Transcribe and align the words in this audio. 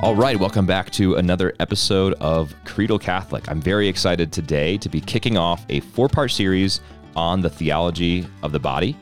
All 0.00 0.14
right, 0.14 0.38
welcome 0.38 0.64
back 0.64 0.90
to 0.92 1.16
another 1.16 1.54
episode 1.58 2.14
of 2.20 2.54
Credal 2.64 3.00
Catholic. 3.00 3.50
I'm 3.50 3.60
very 3.60 3.88
excited 3.88 4.32
today 4.32 4.78
to 4.78 4.88
be 4.88 5.00
kicking 5.00 5.36
off 5.36 5.66
a 5.70 5.80
four 5.80 6.08
part 6.08 6.30
series 6.30 6.80
on 7.16 7.40
the 7.40 7.50
theology 7.50 8.24
of 8.44 8.52
the 8.52 8.60
body. 8.60 8.96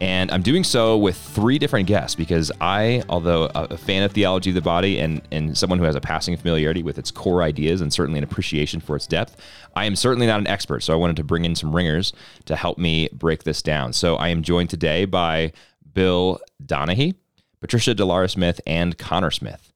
And 0.00 0.30
I'm 0.30 0.40
doing 0.40 0.64
so 0.64 0.96
with 0.96 1.18
three 1.18 1.58
different 1.58 1.86
guests 1.86 2.14
because 2.14 2.50
I, 2.62 3.02
although 3.10 3.50
a 3.54 3.76
fan 3.76 4.02
of 4.04 4.12
theology 4.12 4.48
of 4.48 4.54
the 4.54 4.62
body 4.62 4.98
and, 5.00 5.20
and 5.30 5.56
someone 5.56 5.78
who 5.78 5.84
has 5.84 5.96
a 5.96 6.00
passing 6.00 6.34
familiarity 6.34 6.82
with 6.82 6.98
its 6.98 7.10
core 7.10 7.42
ideas 7.42 7.82
and 7.82 7.92
certainly 7.92 8.16
an 8.16 8.24
appreciation 8.24 8.80
for 8.80 8.96
its 8.96 9.06
depth, 9.06 9.36
I 9.76 9.84
am 9.84 9.96
certainly 9.96 10.26
not 10.26 10.40
an 10.40 10.46
expert. 10.46 10.82
So 10.82 10.94
I 10.94 10.96
wanted 10.96 11.16
to 11.16 11.24
bring 11.24 11.44
in 11.44 11.56
some 11.56 11.76
ringers 11.76 12.14
to 12.46 12.56
help 12.56 12.78
me 12.78 13.10
break 13.12 13.42
this 13.42 13.60
down. 13.60 13.92
So 13.92 14.16
I 14.16 14.28
am 14.28 14.42
joined 14.42 14.70
today 14.70 15.04
by 15.04 15.52
Bill 15.92 16.40
Donahue, 16.64 17.12
Patricia 17.60 17.94
Delara 17.94 18.30
Smith, 18.30 18.62
and 18.66 18.96
Connor 18.96 19.30
Smith. 19.30 19.67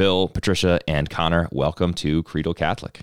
Bill, 0.00 0.28
Patricia, 0.28 0.80
and 0.88 1.10
Connor, 1.10 1.46
welcome 1.52 1.92
to 1.92 2.22
Credal 2.22 2.56
Catholic. 2.56 3.02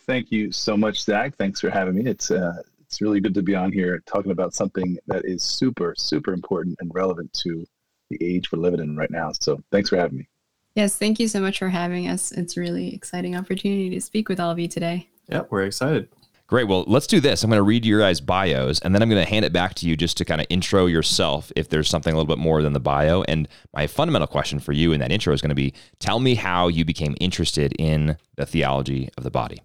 Thank 0.00 0.32
you 0.32 0.50
so 0.50 0.76
much, 0.76 1.04
Zach. 1.04 1.36
Thanks 1.36 1.60
for 1.60 1.70
having 1.70 1.94
me. 1.94 2.10
It's 2.10 2.32
uh, 2.32 2.60
it's 2.80 3.00
really 3.00 3.20
good 3.20 3.34
to 3.34 3.42
be 3.42 3.54
on 3.54 3.70
here 3.70 4.02
talking 4.04 4.32
about 4.32 4.52
something 4.52 4.98
that 5.06 5.24
is 5.24 5.44
super, 5.44 5.94
super 5.96 6.32
important 6.32 6.74
and 6.80 6.90
relevant 6.92 7.32
to 7.44 7.64
the 8.10 8.18
age 8.20 8.50
we're 8.50 8.58
living 8.58 8.80
in 8.80 8.96
right 8.96 9.12
now. 9.12 9.30
So 9.30 9.62
thanks 9.70 9.90
for 9.90 9.96
having 9.96 10.18
me. 10.18 10.28
Yes, 10.74 10.96
thank 10.96 11.20
you 11.20 11.28
so 11.28 11.38
much 11.40 11.60
for 11.60 11.68
having 11.68 12.08
us. 12.08 12.32
It's 12.32 12.56
a 12.56 12.60
really 12.60 12.92
exciting 12.92 13.36
opportunity 13.36 13.90
to 13.90 14.00
speak 14.00 14.28
with 14.28 14.40
all 14.40 14.50
of 14.50 14.58
you 14.58 14.66
today. 14.66 15.08
Yeah, 15.28 15.42
we're 15.50 15.62
excited. 15.62 16.08
Great. 16.54 16.68
Well, 16.68 16.84
let's 16.86 17.08
do 17.08 17.18
this. 17.18 17.42
I'm 17.42 17.50
going 17.50 17.58
to 17.58 17.64
read 17.64 17.84
your 17.84 17.98
guys' 17.98 18.20
bios, 18.20 18.78
and 18.78 18.94
then 18.94 19.02
I'm 19.02 19.08
going 19.08 19.20
to 19.20 19.28
hand 19.28 19.44
it 19.44 19.52
back 19.52 19.74
to 19.74 19.88
you 19.88 19.96
just 19.96 20.16
to 20.18 20.24
kind 20.24 20.40
of 20.40 20.46
intro 20.48 20.86
yourself 20.86 21.50
if 21.56 21.68
there's 21.68 21.88
something 21.88 22.14
a 22.14 22.16
little 22.16 22.32
bit 22.32 22.40
more 22.40 22.62
than 22.62 22.74
the 22.74 22.78
bio. 22.78 23.22
And 23.22 23.48
my 23.74 23.88
fundamental 23.88 24.28
question 24.28 24.60
for 24.60 24.70
you 24.70 24.92
in 24.92 25.00
that 25.00 25.10
intro 25.10 25.34
is 25.34 25.40
going 25.40 25.48
to 25.48 25.56
be 25.56 25.74
tell 25.98 26.20
me 26.20 26.36
how 26.36 26.68
you 26.68 26.84
became 26.84 27.16
interested 27.18 27.74
in 27.76 28.16
the 28.36 28.46
theology 28.46 29.10
of 29.18 29.24
the 29.24 29.32
body. 29.32 29.62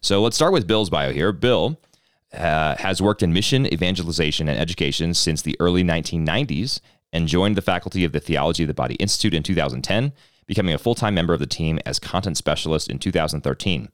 So 0.00 0.22
let's 0.22 0.34
start 0.34 0.54
with 0.54 0.66
Bill's 0.66 0.88
bio 0.88 1.12
here. 1.12 1.30
Bill 1.30 1.78
uh, 2.32 2.74
has 2.76 3.02
worked 3.02 3.22
in 3.22 3.34
mission, 3.34 3.70
evangelization, 3.70 4.48
and 4.48 4.58
education 4.58 5.12
since 5.12 5.42
the 5.42 5.58
early 5.60 5.84
1990s 5.84 6.80
and 7.12 7.28
joined 7.28 7.54
the 7.54 7.60
faculty 7.60 8.02
of 8.02 8.12
the 8.12 8.20
Theology 8.20 8.62
of 8.62 8.68
the 8.68 8.72
Body 8.72 8.94
Institute 8.94 9.34
in 9.34 9.42
2010, 9.42 10.14
becoming 10.46 10.72
a 10.72 10.78
full 10.78 10.94
time 10.94 11.14
member 11.14 11.34
of 11.34 11.40
the 11.40 11.46
team 11.46 11.78
as 11.84 11.98
content 11.98 12.38
specialist 12.38 12.88
in 12.88 12.98
2013. 12.98 13.90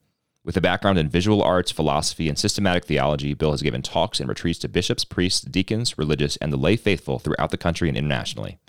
With 0.46 0.56
a 0.56 0.60
background 0.60 0.96
in 0.96 1.08
visual 1.08 1.42
arts, 1.42 1.72
philosophy, 1.72 2.28
and 2.28 2.38
systematic 2.38 2.84
theology, 2.84 3.34
Bill 3.34 3.50
has 3.50 3.62
given 3.62 3.82
talks 3.82 4.20
and 4.20 4.28
retreats 4.28 4.60
to 4.60 4.68
bishops, 4.68 5.04
priests, 5.04 5.40
deacons, 5.40 5.98
religious, 5.98 6.36
and 6.36 6.52
the 6.52 6.56
lay 6.56 6.76
faithful 6.76 7.18
throughout 7.18 7.50
the 7.50 7.56
country 7.56 7.88
and 7.88 7.98
internationally. 7.98 8.60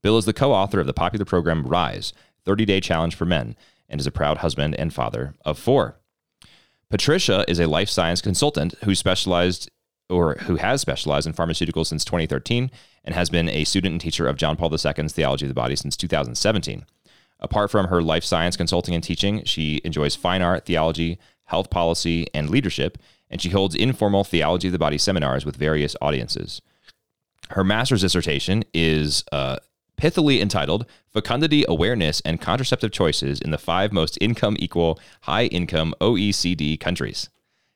Bill 0.00 0.16
is 0.16 0.26
the 0.26 0.32
co 0.32 0.52
author 0.52 0.78
of 0.78 0.86
the 0.86 0.92
popular 0.92 1.24
program 1.24 1.64
Rise 1.64 2.12
30 2.44 2.64
Day 2.66 2.78
Challenge 2.78 3.16
for 3.16 3.24
Men 3.24 3.56
and 3.88 4.00
is 4.00 4.06
a 4.06 4.12
proud 4.12 4.38
husband 4.38 4.76
and 4.76 4.94
father 4.94 5.34
of 5.44 5.58
four. 5.58 5.96
Patricia 6.88 7.44
is 7.48 7.58
a 7.58 7.66
life 7.66 7.88
science 7.88 8.20
consultant 8.20 8.76
who 8.84 8.94
specialized 8.94 9.68
or 10.08 10.34
who 10.42 10.54
has 10.54 10.82
specialized 10.82 11.26
in 11.26 11.32
pharmaceuticals 11.32 11.86
since 11.86 12.04
2013 12.04 12.70
and 13.04 13.14
has 13.16 13.28
been 13.28 13.48
a 13.48 13.64
student 13.64 13.90
and 13.90 14.00
teacher 14.00 14.28
of 14.28 14.36
John 14.36 14.54
Paul 14.54 14.70
II's 14.70 15.12
Theology 15.12 15.46
of 15.46 15.50
the 15.50 15.54
Body 15.54 15.74
since 15.74 15.96
2017. 15.96 16.86
Apart 17.40 17.70
from 17.70 17.88
her 17.88 18.02
life 18.02 18.24
science 18.24 18.56
consulting 18.56 18.94
and 18.94 19.04
teaching, 19.04 19.44
she 19.44 19.80
enjoys 19.84 20.16
fine 20.16 20.42
art, 20.42 20.66
theology, 20.66 21.18
health 21.44 21.70
policy, 21.70 22.26
and 22.32 22.48
leadership, 22.48 22.98
and 23.30 23.40
she 23.40 23.50
holds 23.50 23.74
informal 23.74 24.24
Theology 24.24 24.68
of 24.68 24.72
the 24.72 24.78
Body 24.78 24.98
seminars 24.98 25.44
with 25.44 25.56
various 25.56 25.96
audiences. 26.00 26.62
Her 27.50 27.64
master's 27.64 28.00
dissertation 28.00 28.64
is 28.72 29.24
uh, 29.32 29.56
pithily 29.96 30.40
entitled 30.40 30.86
Fecundity 31.12 31.64
Awareness 31.68 32.20
and 32.20 32.40
Contraceptive 32.40 32.92
Choices 32.92 33.40
in 33.40 33.50
the 33.50 33.58
Five 33.58 33.92
Most 33.92 34.18
Income 34.20 34.56
Equal 34.58 34.98
High 35.22 35.46
Income 35.46 35.94
OECD 36.00 36.78
Countries. 36.80 37.28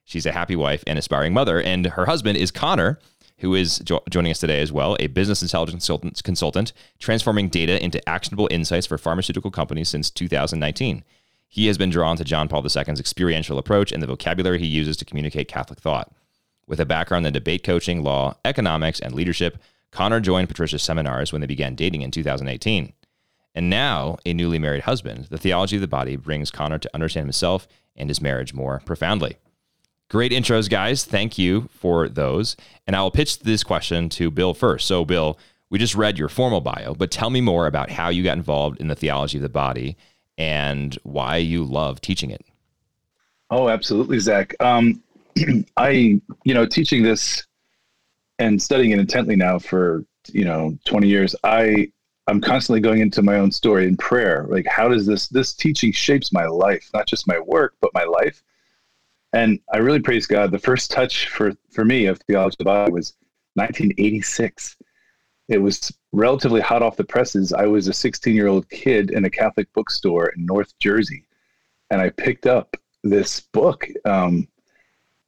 She's 0.05 0.25
a 0.25 0.31
happy 0.31 0.55
wife 0.55 0.83
and 0.87 0.97
aspiring 0.97 1.33
mother, 1.33 1.61
and 1.61 1.85
her 1.85 2.05
husband 2.07 2.37
is 2.37 2.51
Connor, 2.51 2.99
who 3.39 3.55
is 3.55 3.79
jo- 3.79 4.03
joining 4.09 4.31
us 4.31 4.39
today 4.39 4.61
as 4.61 4.71
well, 4.71 4.95
a 4.99 5.07
business 5.07 5.41
intelligence 5.41 5.83
consultant, 5.83 6.23
consultant, 6.23 6.73
transforming 6.99 7.49
data 7.49 7.83
into 7.83 8.07
actionable 8.07 8.47
insights 8.51 8.87
for 8.87 8.97
pharmaceutical 8.97 9.51
companies 9.51 9.89
since 9.89 10.09
2019. 10.09 11.03
He 11.47 11.67
has 11.67 11.77
been 11.77 11.89
drawn 11.89 12.17
to 12.17 12.23
John 12.23 12.47
Paul 12.47 12.63
II's 12.63 12.99
experiential 12.99 13.57
approach 13.57 13.91
and 13.91 14.03
the 14.03 14.07
vocabulary 14.07 14.59
he 14.59 14.67
uses 14.67 14.97
to 14.97 15.05
communicate 15.05 15.47
Catholic 15.47 15.79
thought. 15.79 16.13
With 16.67 16.79
a 16.79 16.85
background 16.85 17.25
in 17.25 17.33
debate 17.33 17.63
coaching, 17.63 18.03
law, 18.03 18.35
economics, 18.45 18.99
and 18.99 19.15
leadership, 19.15 19.57
Connor 19.91 20.19
joined 20.19 20.49
Patricia's 20.49 20.83
seminars 20.83 21.31
when 21.31 21.41
they 21.41 21.47
began 21.47 21.73
dating 21.73 22.03
in 22.03 22.11
2018. 22.11 22.93
And 23.55 23.69
now, 23.69 24.17
a 24.25 24.33
newly 24.33 24.59
married 24.59 24.83
husband, 24.83 25.25
the 25.31 25.39
theology 25.39 25.77
of 25.77 25.81
the 25.81 25.87
body 25.87 26.15
brings 26.15 26.51
Connor 26.51 26.77
to 26.77 26.89
understand 26.93 27.25
himself 27.25 27.67
and 27.95 28.09
his 28.09 28.21
marriage 28.21 28.53
more 28.53 28.81
profoundly. 28.85 29.37
Great 30.09 30.31
intros, 30.31 30.69
guys. 30.69 31.05
Thank 31.05 31.37
you 31.37 31.69
for 31.71 32.09
those. 32.09 32.55
And 32.87 32.95
I 32.95 33.01
will 33.01 33.11
pitch 33.11 33.39
this 33.39 33.63
question 33.63 34.09
to 34.09 34.31
Bill 34.31 34.53
first. 34.53 34.87
So, 34.87 35.05
Bill, 35.05 35.37
we 35.69 35.77
just 35.77 35.95
read 35.95 36.17
your 36.17 36.29
formal 36.29 36.61
bio, 36.61 36.95
but 36.95 37.11
tell 37.11 37.29
me 37.29 37.41
more 37.41 37.67
about 37.67 37.91
how 37.91 38.09
you 38.09 38.23
got 38.23 38.37
involved 38.37 38.81
in 38.81 38.87
the 38.87 38.95
theology 38.95 39.37
of 39.37 39.43
the 39.43 39.49
body 39.49 39.97
and 40.37 40.97
why 41.03 41.37
you 41.37 41.63
love 41.63 42.01
teaching 42.01 42.31
it. 42.31 42.43
Oh, 43.51 43.69
absolutely, 43.69 44.19
Zach. 44.19 44.55
Um, 44.59 45.03
I, 45.77 46.19
you 46.43 46.53
know, 46.53 46.65
teaching 46.65 47.03
this 47.03 47.45
and 48.39 48.61
studying 48.61 48.91
it 48.91 48.99
intently 48.99 49.35
now 49.35 49.59
for 49.59 50.03
you 50.31 50.45
know 50.45 50.77
20 50.85 51.07
years 51.07 51.35
i 51.43 51.89
i'm 52.27 52.41
constantly 52.41 52.79
going 52.79 53.01
into 53.01 53.21
my 53.21 53.35
own 53.35 53.51
story 53.51 53.85
in 53.87 53.95
prayer 53.97 54.45
like 54.49 54.65
how 54.65 54.87
does 54.87 55.05
this 55.05 55.27
this 55.27 55.53
teaching 55.53 55.91
shapes 55.91 56.31
my 56.31 56.45
life 56.45 56.89
not 56.93 57.05
just 57.05 57.27
my 57.27 57.39
work 57.39 57.75
but 57.81 57.93
my 57.93 58.03
life 58.03 58.41
and 59.33 59.59
i 59.73 59.77
really 59.77 59.99
praise 59.99 60.25
god. 60.25 60.51
The 60.51 60.59
first 60.59 60.91
touch 60.91 61.27
for 61.29 61.53
for 61.71 61.85
me 61.85 62.05
of 62.05 62.19
theology 62.21 62.55
of 62.55 62.57
the 62.59 62.63
body 62.65 62.91
was 62.91 63.15
1986 63.55 64.77
it 65.49 65.57
was 65.57 65.91
relatively 66.11 66.61
hot 66.61 66.83
off 66.83 66.95
the 66.95 67.03
presses. 67.03 67.51
I 67.51 67.65
was 67.65 67.87
a 67.87 67.93
16 67.93 68.35
year 68.35 68.47
old 68.47 68.69
kid 68.69 69.11
in 69.11 69.25
a 69.25 69.29
catholic 69.29 69.71
bookstore 69.73 70.27
in 70.29 70.45
north 70.45 70.77
jersey 70.79 71.25
and 71.89 72.01
i 72.01 72.09
picked 72.09 72.45
up 72.45 72.77
this 73.03 73.41
book 73.41 73.87
um, 74.05 74.47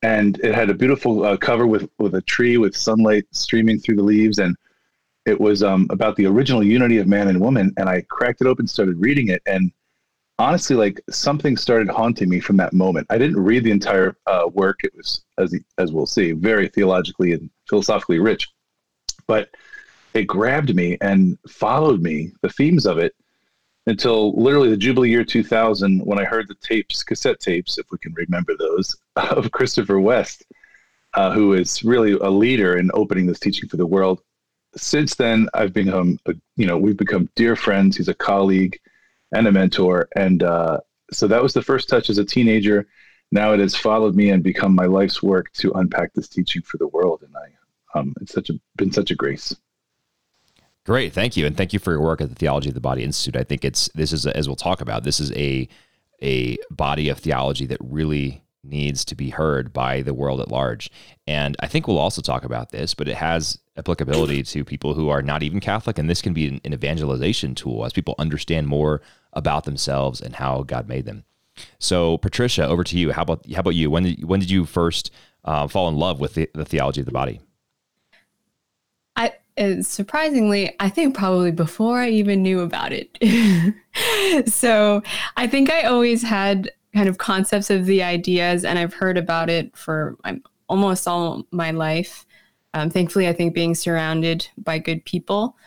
and 0.03 0.39
it 0.39 0.53
had 0.55 0.69
a 0.69 0.73
beautiful 0.73 1.25
uh, 1.25 1.37
cover 1.37 1.67
with 1.67 1.89
with 1.99 2.15
a 2.15 2.21
tree 2.21 2.57
with 2.57 2.75
sunlight 2.75 3.25
streaming 3.31 3.79
through 3.79 3.95
the 3.95 4.03
leaves 4.03 4.39
and 4.39 4.55
it 5.25 5.39
was 5.39 5.61
um, 5.61 5.85
about 5.91 6.15
the 6.15 6.25
original 6.25 6.63
unity 6.63 6.97
of 6.97 7.07
man 7.07 7.27
and 7.27 7.39
woman 7.39 7.73
and 7.77 7.89
i 7.89 8.01
cracked 8.09 8.41
it 8.41 8.47
open 8.47 8.67
started 8.67 8.99
reading 8.99 9.29
it 9.29 9.41
and 9.45 9.71
honestly 10.41 10.75
like 10.75 10.99
something 11.09 11.55
started 11.55 11.89
haunting 11.89 12.29
me 12.29 12.39
from 12.39 12.57
that 12.57 12.73
moment 12.73 13.05
i 13.09 13.17
didn't 13.17 13.41
read 13.41 13.63
the 13.63 13.71
entire 13.71 14.15
uh, 14.27 14.47
work 14.53 14.79
it 14.83 14.93
was 14.95 15.23
as 15.37 15.55
as 15.77 15.91
we'll 15.91 16.05
see 16.05 16.31
very 16.31 16.67
theologically 16.67 17.33
and 17.33 17.49
philosophically 17.69 18.19
rich 18.19 18.49
but 19.27 19.49
it 20.13 20.25
grabbed 20.25 20.75
me 20.75 20.97
and 21.01 21.37
followed 21.47 22.01
me 22.01 22.31
the 22.41 22.49
themes 22.49 22.85
of 22.85 22.97
it 22.97 23.15
until 23.87 24.33
literally 24.33 24.69
the 24.69 24.77
Jubilee 24.77 25.09
year 25.09 25.23
2000 25.23 26.05
when 26.05 26.19
I 26.19 26.25
heard 26.25 26.47
the 26.47 26.55
tapes, 26.55 27.03
cassette 27.03 27.39
tapes, 27.39 27.77
if 27.77 27.85
we 27.91 27.97
can 27.97 28.13
remember 28.13 28.55
those, 28.57 28.95
of 29.15 29.51
Christopher 29.51 29.99
West, 29.99 30.45
uh, 31.13 31.31
who 31.31 31.53
is 31.53 31.83
really 31.83 32.13
a 32.13 32.29
leader 32.29 32.77
in 32.77 32.91
opening 32.93 33.25
this 33.25 33.39
teaching 33.39 33.67
for 33.67 33.77
the 33.77 33.85
world. 33.85 34.21
Since 34.75 35.15
then, 35.15 35.49
I've 35.53 35.73
become, 35.73 36.19
you 36.55 36.65
know, 36.65 36.77
we've 36.77 36.97
become 36.97 37.29
dear 37.35 37.55
friends. 37.55 37.97
He's 37.97 38.07
a 38.07 38.13
colleague 38.13 38.79
and 39.33 39.47
a 39.47 39.51
mentor. 39.51 40.09
And 40.15 40.43
uh, 40.43 40.79
so 41.11 41.27
that 41.27 41.41
was 41.41 41.53
the 41.53 41.61
first 41.61 41.89
touch 41.89 42.09
as 42.09 42.17
a 42.17 42.25
teenager. 42.25 42.87
Now 43.31 43.53
it 43.53 43.59
has 43.59 43.75
followed 43.75 44.15
me 44.15 44.29
and 44.29 44.43
become 44.43 44.75
my 44.75 44.85
life's 44.85 45.23
work 45.23 45.51
to 45.53 45.71
unpack 45.73 46.13
this 46.13 46.27
teaching 46.27 46.61
for 46.63 46.77
the 46.77 46.87
world. 46.87 47.23
And 47.23 47.33
I, 47.35 47.97
um, 47.99 48.13
it's 48.21 48.33
such 48.33 48.49
a, 48.49 48.53
been 48.75 48.91
such 48.91 49.11
a 49.11 49.15
grace. 49.15 49.55
Great, 50.85 51.13
thank 51.13 51.37
you, 51.37 51.45
and 51.45 51.55
thank 51.55 51.73
you 51.73 51.79
for 51.79 51.91
your 51.91 52.01
work 52.01 52.21
at 52.21 52.29
the 52.29 52.35
Theology 52.35 52.69
of 52.69 52.73
the 52.73 52.81
Body 52.81 53.03
Institute. 53.03 53.39
I 53.39 53.43
think 53.43 53.63
it's 53.63 53.87
this 53.93 54.11
is 54.11 54.25
a, 54.25 54.35
as 54.35 54.47
we'll 54.47 54.55
talk 54.55 54.81
about. 54.81 55.03
This 55.03 55.19
is 55.19 55.31
a 55.33 55.69
a 56.23 56.57
body 56.71 57.07
of 57.07 57.19
theology 57.19 57.67
that 57.67 57.77
really 57.81 58.43
needs 58.63 59.03
to 59.05 59.15
be 59.15 59.29
heard 59.29 59.73
by 59.73 60.01
the 60.01 60.13
world 60.13 60.39
at 60.39 60.51
large. 60.51 60.89
And 61.25 61.55
I 61.59 61.67
think 61.67 61.87
we'll 61.87 61.97
also 61.97 62.21
talk 62.21 62.43
about 62.43 62.71
this, 62.71 62.93
but 62.93 63.07
it 63.07 63.15
has 63.15 63.59
applicability 63.77 64.43
to 64.43 64.63
people 64.63 64.93
who 64.93 65.09
are 65.09 65.21
not 65.21 65.43
even 65.43 65.59
Catholic, 65.59 65.97
and 65.97 66.09
this 66.09 66.21
can 66.21 66.33
be 66.33 66.47
an, 66.47 66.61
an 66.63 66.73
evangelization 66.73 67.55
tool 67.55 67.85
as 67.85 67.93
people 67.93 68.15
understand 68.19 68.67
more 68.67 69.01
about 69.33 69.63
themselves 69.63 70.21
and 70.21 70.35
how 70.35 70.63
God 70.63 70.87
made 70.87 71.05
them. 71.05 71.23
So, 71.79 72.17
Patricia, 72.17 72.67
over 72.67 72.83
to 72.83 72.97
you. 72.97 73.11
How 73.11 73.23
about 73.23 73.45
how 73.51 73.59
about 73.59 73.75
you? 73.75 73.89
When 73.89 74.03
did, 74.03 74.23
when 74.23 74.39
did 74.39 74.49
you 74.49 74.65
first 74.65 75.11
uh, 75.45 75.67
fall 75.67 75.87
in 75.89 75.97
love 75.97 76.19
with 76.19 76.35
the, 76.35 76.49
the 76.53 76.65
theology 76.65 77.01
of 77.01 77.05
the 77.05 77.11
body? 77.11 77.41
I 79.15 79.33
surprisingly, 79.81 80.75
I 80.79 80.89
think 80.89 81.15
probably 81.15 81.51
before 81.51 81.99
I 81.99 82.09
even 82.09 82.41
knew 82.41 82.61
about 82.61 82.91
it. 82.93 83.17
so 84.47 85.03
I 85.37 85.47
think 85.47 85.69
I 85.69 85.83
always 85.83 86.21
had 86.23 86.71
kind 86.93 87.09
of 87.09 87.17
concepts 87.17 87.69
of 87.69 87.85
the 87.85 88.03
ideas, 88.03 88.65
and 88.65 88.79
I've 88.79 88.93
heard 88.93 89.17
about 89.17 89.49
it 89.49 89.75
for 89.75 90.17
um, 90.23 90.43
almost 90.67 91.07
all 91.07 91.45
my 91.51 91.71
life. 91.71 92.25
Um, 92.73 92.89
thankfully, 92.89 93.27
I 93.27 93.33
think 93.33 93.53
being 93.53 93.75
surrounded 93.75 94.47
by 94.57 94.79
good 94.79 95.03
people. 95.05 95.57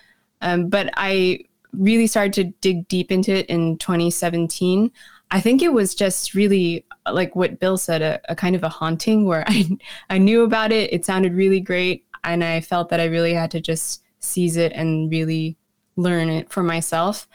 Um, 0.40 0.68
but 0.68 0.90
I 0.96 1.44
really 1.78 2.06
started 2.06 2.34
to 2.34 2.44
dig 2.60 2.88
deep 2.88 3.10
into 3.10 3.32
it 3.32 3.46
in 3.46 3.78
2017, 3.78 4.90
I 5.30 5.40
think 5.40 5.62
it 5.62 5.72
was 5.72 5.94
just 5.94 6.34
really 6.34 6.84
like 7.10 7.34
what 7.34 7.58
Bill 7.58 7.76
said, 7.76 8.02
a, 8.02 8.20
a 8.28 8.36
kind 8.36 8.56
of 8.56 8.62
a 8.62 8.68
haunting 8.68 9.26
where 9.26 9.44
I 9.48 9.68
I 10.10 10.18
knew 10.18 10.42
about 10.42 10.72
it. 10.72 10.92
It 10.92 11.04
sounded 11.04 11.34
really 11.34 11.60
great, 11.60 12.06
and 12.22 12.44
I 12.44 12.60
felt 12.60 12.88
that 12.90 13.00
I 13.00 13.06
really 13.06 13.34
had 13.34 13.50
to 13.52 13.60
just 13.60 14.02
seize 14.20 14.56
it 14.56 14.72
and 14.72 15.10
really 15.10 15.56
learn 15.96 16.28
it 16.28 16.50
for 16.50 16.62
myself. 16.62 17.28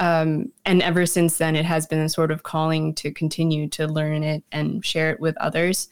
Um, 0.00 0.52
and 0.64 0.82
ever 0.82 1.06
since 1.06 1.38
then, 1.38 1.56
it 1.56 1.64
has 1.64 1.86
been 1.86 2.00
a 2.00 2.08
sort 2.08 2.30
of 2.30 2.42
calling 2.42 2.94
to 2.96 3.12
continue 3.12 3.68
to 3.70 3.86
learn 3.86 4.24
it 4.24 4.42
and 4.50 4.84
share 4.84 5.10
it 5.10 5.20
with 5.20 5.36
others. 5.38 5.88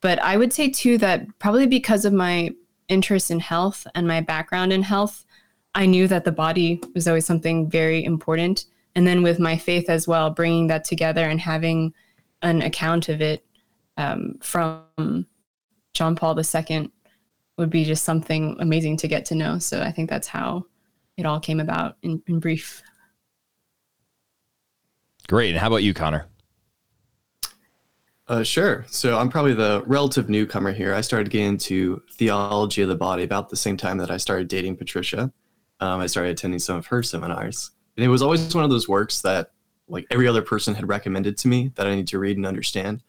But 0.00 0.20
I 0.20 0.36
would 0.36 0.52
say 0.52 0.68
too 0.68 0.98
that 0.98 1.26
probably 1.38 1.66
because 1.66 2.04
of 2.04 2.12
my 2.12 2.50
interest 2.88 3.30
in 3.30 3.40
health 3.40 3.86
and 3.94 4.06
my 4.06 4.20
background 4.20 4.72
in 4.72 4.82
health, 4.82 5.24
I 5.76 5.84
knew 5.84 6.08
that 6.08 6.24
the 6.24 6.32
body 6.32 6.82
was 6.94 7.06
always 7.06 7.26
something 7.26 7.68
very 7.68 8.02
important. 8.02 8.64
And 8.94 9.06
then 9.06 9.22
with 9.22 9.38
my 9.38 9.58
faith 9.58 9.90
as 9.90 10.08
well, 10.08 10.30
bringing 10.30 10.68
that 10.68 10.84
together 10.84 11.28
and 11.28 11.38
having 11.38 11.92
an 12.40 12.62
account 12.62 13.10
of 13.10 13.20
it 13.20 13.44
um, 13.98 14.38
from 14.40 15.26
John 15.92 16.16
Paul 16.16 16.38
II 16.38 16.90
would 17.58 17.68
be 17.68 17.84
just 17.84 18.04
something 18.04 18.56
amazing 18.58 18.96
to 18.98 19.08
get 19.08 19.26
to 19.26 19.34
know. 19.34 19.58
So 19.58 19.82
I 19.82 19.92
think 19.92 20.08
that's 20.08 20.26
how 20.26 20.64
it 21.18 21.26
all 21.26 21.40
came 21.40 21.60
about 21.60 21.98
in, 22.02 22.22
in 22.26 22.40
brief. 22.40 22.82
Great. 25.28 25.50
And 25.50 25.58
how 25.58 25.66
about 25.66 25.82
you, 25.82 25.92
Connor? 25.92 26.26
Uh, 28.28 28.42
sure. 28.42 28.86
So 28.88 29.18
I'm 29.18 29.28
probably 29.28 29.54
the 29.54 29.82
relative 29.86 30.30
newcomer 30.30 30.72
here. 30.72 30.94
I 30.94 31.02
started 31.02 31.30
getting 31.30 31.48
into 31.48 32.02
theology 32.12 32.80
of 32.80 32.88
the 32.88 32.96
body 32.96 33.24
about 33.24 33.50
the 33.50 33.56
same 33.56 33.76
time 33.76 33.98
that 33.98 34.10
I 34.10 34.16
started 34.16 34.48
dating 34.48 34.76
Patricia. 34.78 35.30
Um, 35.80 36.00
I 36.00 36.06
started 36.06 36.30
attending 36.30 36.58
some 36.58 36.76
of 36.76 36.86
her 36.86 37.02
seminars, 37.02 37.70
and 37.96 38.04
it 38.04 38.08
was 38.08 38.22
always 38.22 38.54
one 38.54 38.64
of 38.64 38.70
those 38.70 38.88
works 38.88 39.20
that, 39.22 39.52
like 39.88 40.06
every 40.10 40.26
other 40.26 40.42
person 40.42 40.74
had 40.74 40.88
recommended 40.88 41.36
to 41.38 41.48
me, 41.48 41.72
that 41.76 41.86
I 41.86 41.94
need 41.94 42.08
to 42.08 42.18
read 42.18 42.36
and 42.36 42.46
understand. 42.46 43.02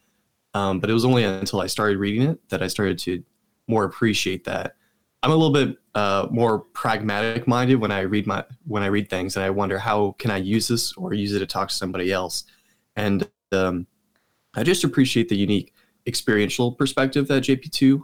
Um, 0.54 0.80
but 0.80 0.90
it 0.90 0.94
was 0.94 1.06
only 1.06 1.24
until 1.24 1.62
I 1.62 1.68
started 1.68 1.98
reading 1.98 2.24
it 2.24 2.40
that 2.50 2.62
I 2.62 2.68
started 2.68 2.98
to 3.00 3.24
more 3.68 3.84
appreciate 3.84 4.44
that. 4.46 4.75
I'm 5.24 5.31
a 5.31 5.36
little 5.36 5.54
bit 5.54 5.78
uh, 5.96 6.28
more 6.30 6.60
pragmatic 6.60 7.48
minded 7.48 7.75
when 7.75 7.92
I 7.92 8.02
read 8.02 8.28
my 8.28 8.44
when 8.66 8.84
I 8.84 8.88
read 8.88 9.10
things, 9.10 9.36
and 9.36 9.44
I 9.44 9.50
wonder 9.50 9.80
how 9.80 10.16
can 10.19 10.31
I 10.31 10.38
use 10.38 10.68
this 10.68 10.94
or 10.94 11.14
use 11.14 11.34
it 11.34 11.40
to 11.40 11.48
talk 11.48 11.69
to 11.69 11.75
somebody 11.75 12.12
else. 12.12 12.44
And 12.96 13.28
um, 13.52 13.88
I 14.56 14.64
just 14.64 14.84
appreciate 14.84 15.30
the 15.30 15.38
unique 15.38 15.74
experiential 16.08 16.72
perspective 16.72 17.28
that 17.28 17.44
JP2 17.44 18.02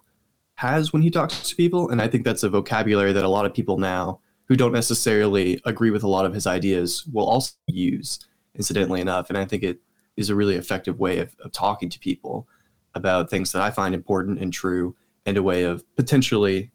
has 0.56 0.94
when 0.94 1.02
he 1.02 1.10
talks 1.10 1.50
to 1.50 1.56
people. 1.56 1.90
And 1.90 2.02
I 2.02 2.08
think 2.08 2.24
that's 2.24 2.44
a 2.44 2.50
vocabulary 2.50 3.14
that 3.14 3.24
a 3.24 3.30
lot 3.30 3.46
of 3.46 3.54
people 3.54 3.78
now 3.78 4.20
who 4.54 4.58
don't 4.58 4.72
necessarily 4.72 5.60
agree 5.66 5.90
with 5.90 6.04
a 6.04 6.08
lot 6.08 6.28
of 6.28 6.34
his 6.36 6.46
ideas 6.46 7.08
will 7.12 7.26
also 7.26 7.54
use, 7.66 8.20
incidentally 8.54 9.02
enough. 9.02 9.30
And 9.30 9.36
I 9.36 9.46
think 9.46 9.64
it 9.64 9.80
is 10.16 10.30
a 10.30 10.36
really 10.36 10.58
effective 10.58 11.00
way 11.00 11.18
of, 11.18 11.36
of 11.44 11.52
talking 11.52 11.90
to 11.90 11.98
people 11.98 12.48
about 12.94 13.32
things 13.32 13.52
that 13.52 13.64
I 13.64 13.72
find 13.72 13.96
important 13.96 14.38
and 14.38 14.54
true 14.54 14.96
and 15.26 15.38
a 15.38 15.42
way 15.42 15.64
of 15.64 15.84
potentially 15.96 16.70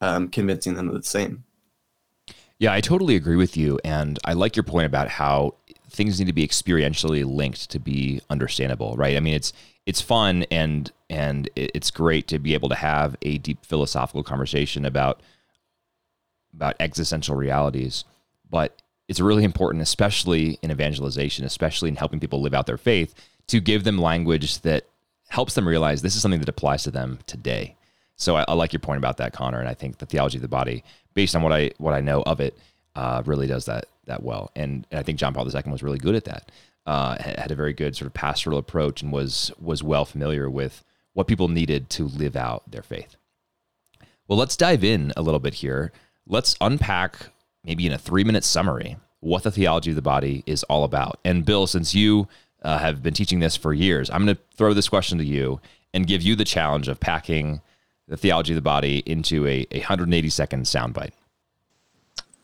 um, 0.00 0.28
convincing 0.28 0.74
them 0.74 0.88
of 0.88 0.94
the 0.94 1.02
same. 1.02 1.42
Yeah, 2.60 2.72
I 2.72 2.80
totally 2.80 3.16
agree 3.16 3.34
with 3.34 3.56
you. 3.56 3.80
And 3.84 4.16
I 4.24 4.34
like 4.34 4.54
your 4.54 4.62
point 4.62 4.86
about 4.86 5.08
how 5.08 5.56
things 5.90 6.20
need 6.20 6.28
to 6.28 6.32
be 6.32 6.46
experientially 6.46 7.24
linked 7.24 7.68
to 7.70 7.80
be 7.80 8.20
understandable, 8.30 8.94
right? 8.94 9.16
I 9.16 9.20
mean, 9.20 9.34
it's 9.34 9.52
it's 9.86 10.00
fun 10.00 10.44
and 10.52 10.92
and 11.10 11.50
it's 11.56 11.90
great 11.90 12.28
to 12.28 12.38
be 12.38 12.54
able 12.54 12.68
to 12.68 12.76
have 12.76 13.16
a 13.22 13.38
deep 13.38 13.66
philosophical 13.66 14.22
conversation 14.22 14.84
about 14.84 15.20
about 16.54 16.76
existential 16.80 17.36
realities, 17.36 18.04
but 18.50 18.80
it's 19.08 19.20
really 19.20 19.44
important, 19.44 19.82
especially 19.82 20.58
in 20.62 20.70
evangelization, 20.70 21.44
especially 21.44 21.88
in 21.88 21.96
helping 21.96 22.20
people 22.20 22.40
live 22.40 22.54
out 22.54 22.66
their 22.66 22.78
faith, 22.78 23.14
to 23.48 23.60
give 23.60 23.84
them 23.84 23.98
language 23.98 24.60
that 24.60 24.86
helps 25.28 25.54
them 25.54 25.68
realize 25.68 26.00
this 26.00 26.16
is 26.16 26.22
something 26.22 26.40
that 26.40 26.48
applies 26.48 26.84
to 26.84 26.90
them 26.90 27.18
today. 27.26 27.76
So 28.16 28.36
I, 28.36 28.44
I 28.48 28.54
like 28.54 28.72
your 28.72 28.80
point 28.80 28.98
about 28.98 29.16
that, 29.18 29.32
Connor, 29.32 29.60
and 29.60 29.68
I 29.68 29.74
think 29.74 29.98
the 29.98 30.06
theology 30.06 30.38
of 30.38 30.42
the 30.42 30.48
body, 30.48 30.84
based 31.14 31.34
on 31.34 31.42
what 31.42 31.52
I 31.52 31.72
what 31.78 31.94
I 31.94 32.00
know 32.00 32.22
of 32.22 32.40
it, 32.40 32.56
uh, 32.94 33.22
really 33.26 33.46
does 33.46 33.66
that 33.66 33.86
that 34.06 34.22
well. 34.22 34.50
And, 34.54 34.86
and 34.90 35.00
I 35.00 35.02
think 35.02 35.18
John 35.18 35.34
Paul 35.34 35.48
II 35.48 35.62
was 35.70 35.82
really 35.82 35.98
good 35.98 36.14
at 36.14 36.24
that. 36.24 36.52
Uh, 36.86 37.16
had 37.20 37.50
a 37.50 37.54
very 37.54 37.72
good 37.72 37.96
sort 37.96 38.06
of 38.06 38.14
pastoral 38.14 38.58
approach 38.58 39.02
and 39.02 39.10
was 39.10 39.50
was 39.60 39.82
well 39.82 40.04
familiar 40.04 40.48
with 40.48 40.84
what 41.14 41.26
people 41.26 41.48
needed 41.48 41.88
to 41.90 42.04
live 42.04 42.36
out 42.36 42.70
their 42.70 42.82
faith. 42.82 43.16
Well, 44.28 44.38
let's 44.38 44.56
dive 44.56 44.84
in 44.84 45.12
a 45.16 45.22
little 45.22 45.40
bit 45.40 45.54
here. 45.54 45.92
Let's 46.26 46.56
unpack 46.60 47.30
maybe 47.64 47.86
in 47.86 47.92
a 47.92 47.98
three 47.98 48.24
minute 48.24 48.44
summary 48.44 48.96
what 49.20 49.42
the 49.42 49.50
theology 49.50 49.90
of 49.90 49.96
the 49.96 50.02
body 50.02 50.42
is 50.46 50.62
all 50.64 50.84
about. 50.84 51.18
And 51.24 51.44
Bill, 51.44 51.66
since 51.66 51.94
you 51.94 52.28
uh, 52.62 52.78
have 52.78 53.02
been 53.02 53.14
teaching 53.14 53.40
this 53.40 53.56
for 53.56 53.72
years, 53.72 54.10
I'm 54.10 54.24
going 54.24 54.36
to 54.36 54.42
throw 54.56 54.74
this 54.74 54.88
question 54.88 55.18
to 55.18 55.24
you 55.24 55.60
and 55.92 56.06
give 56.06 56.22
you 56.22 56.36
the 56.36 56.44
challenge 56.44 56.88
of 56.88 57.00
packing 57.00 57.62
the 58.06 58.16
theology 58.16 58.52
of 58.52 58.56
the 58.56 58.62
body 58.62 59.02
into 59.06 59.46
a, 59.46 59.66
a 59.70 59.78
180 59.78 60.28
second 60.28 60.64
soundbite. 60.64 61.12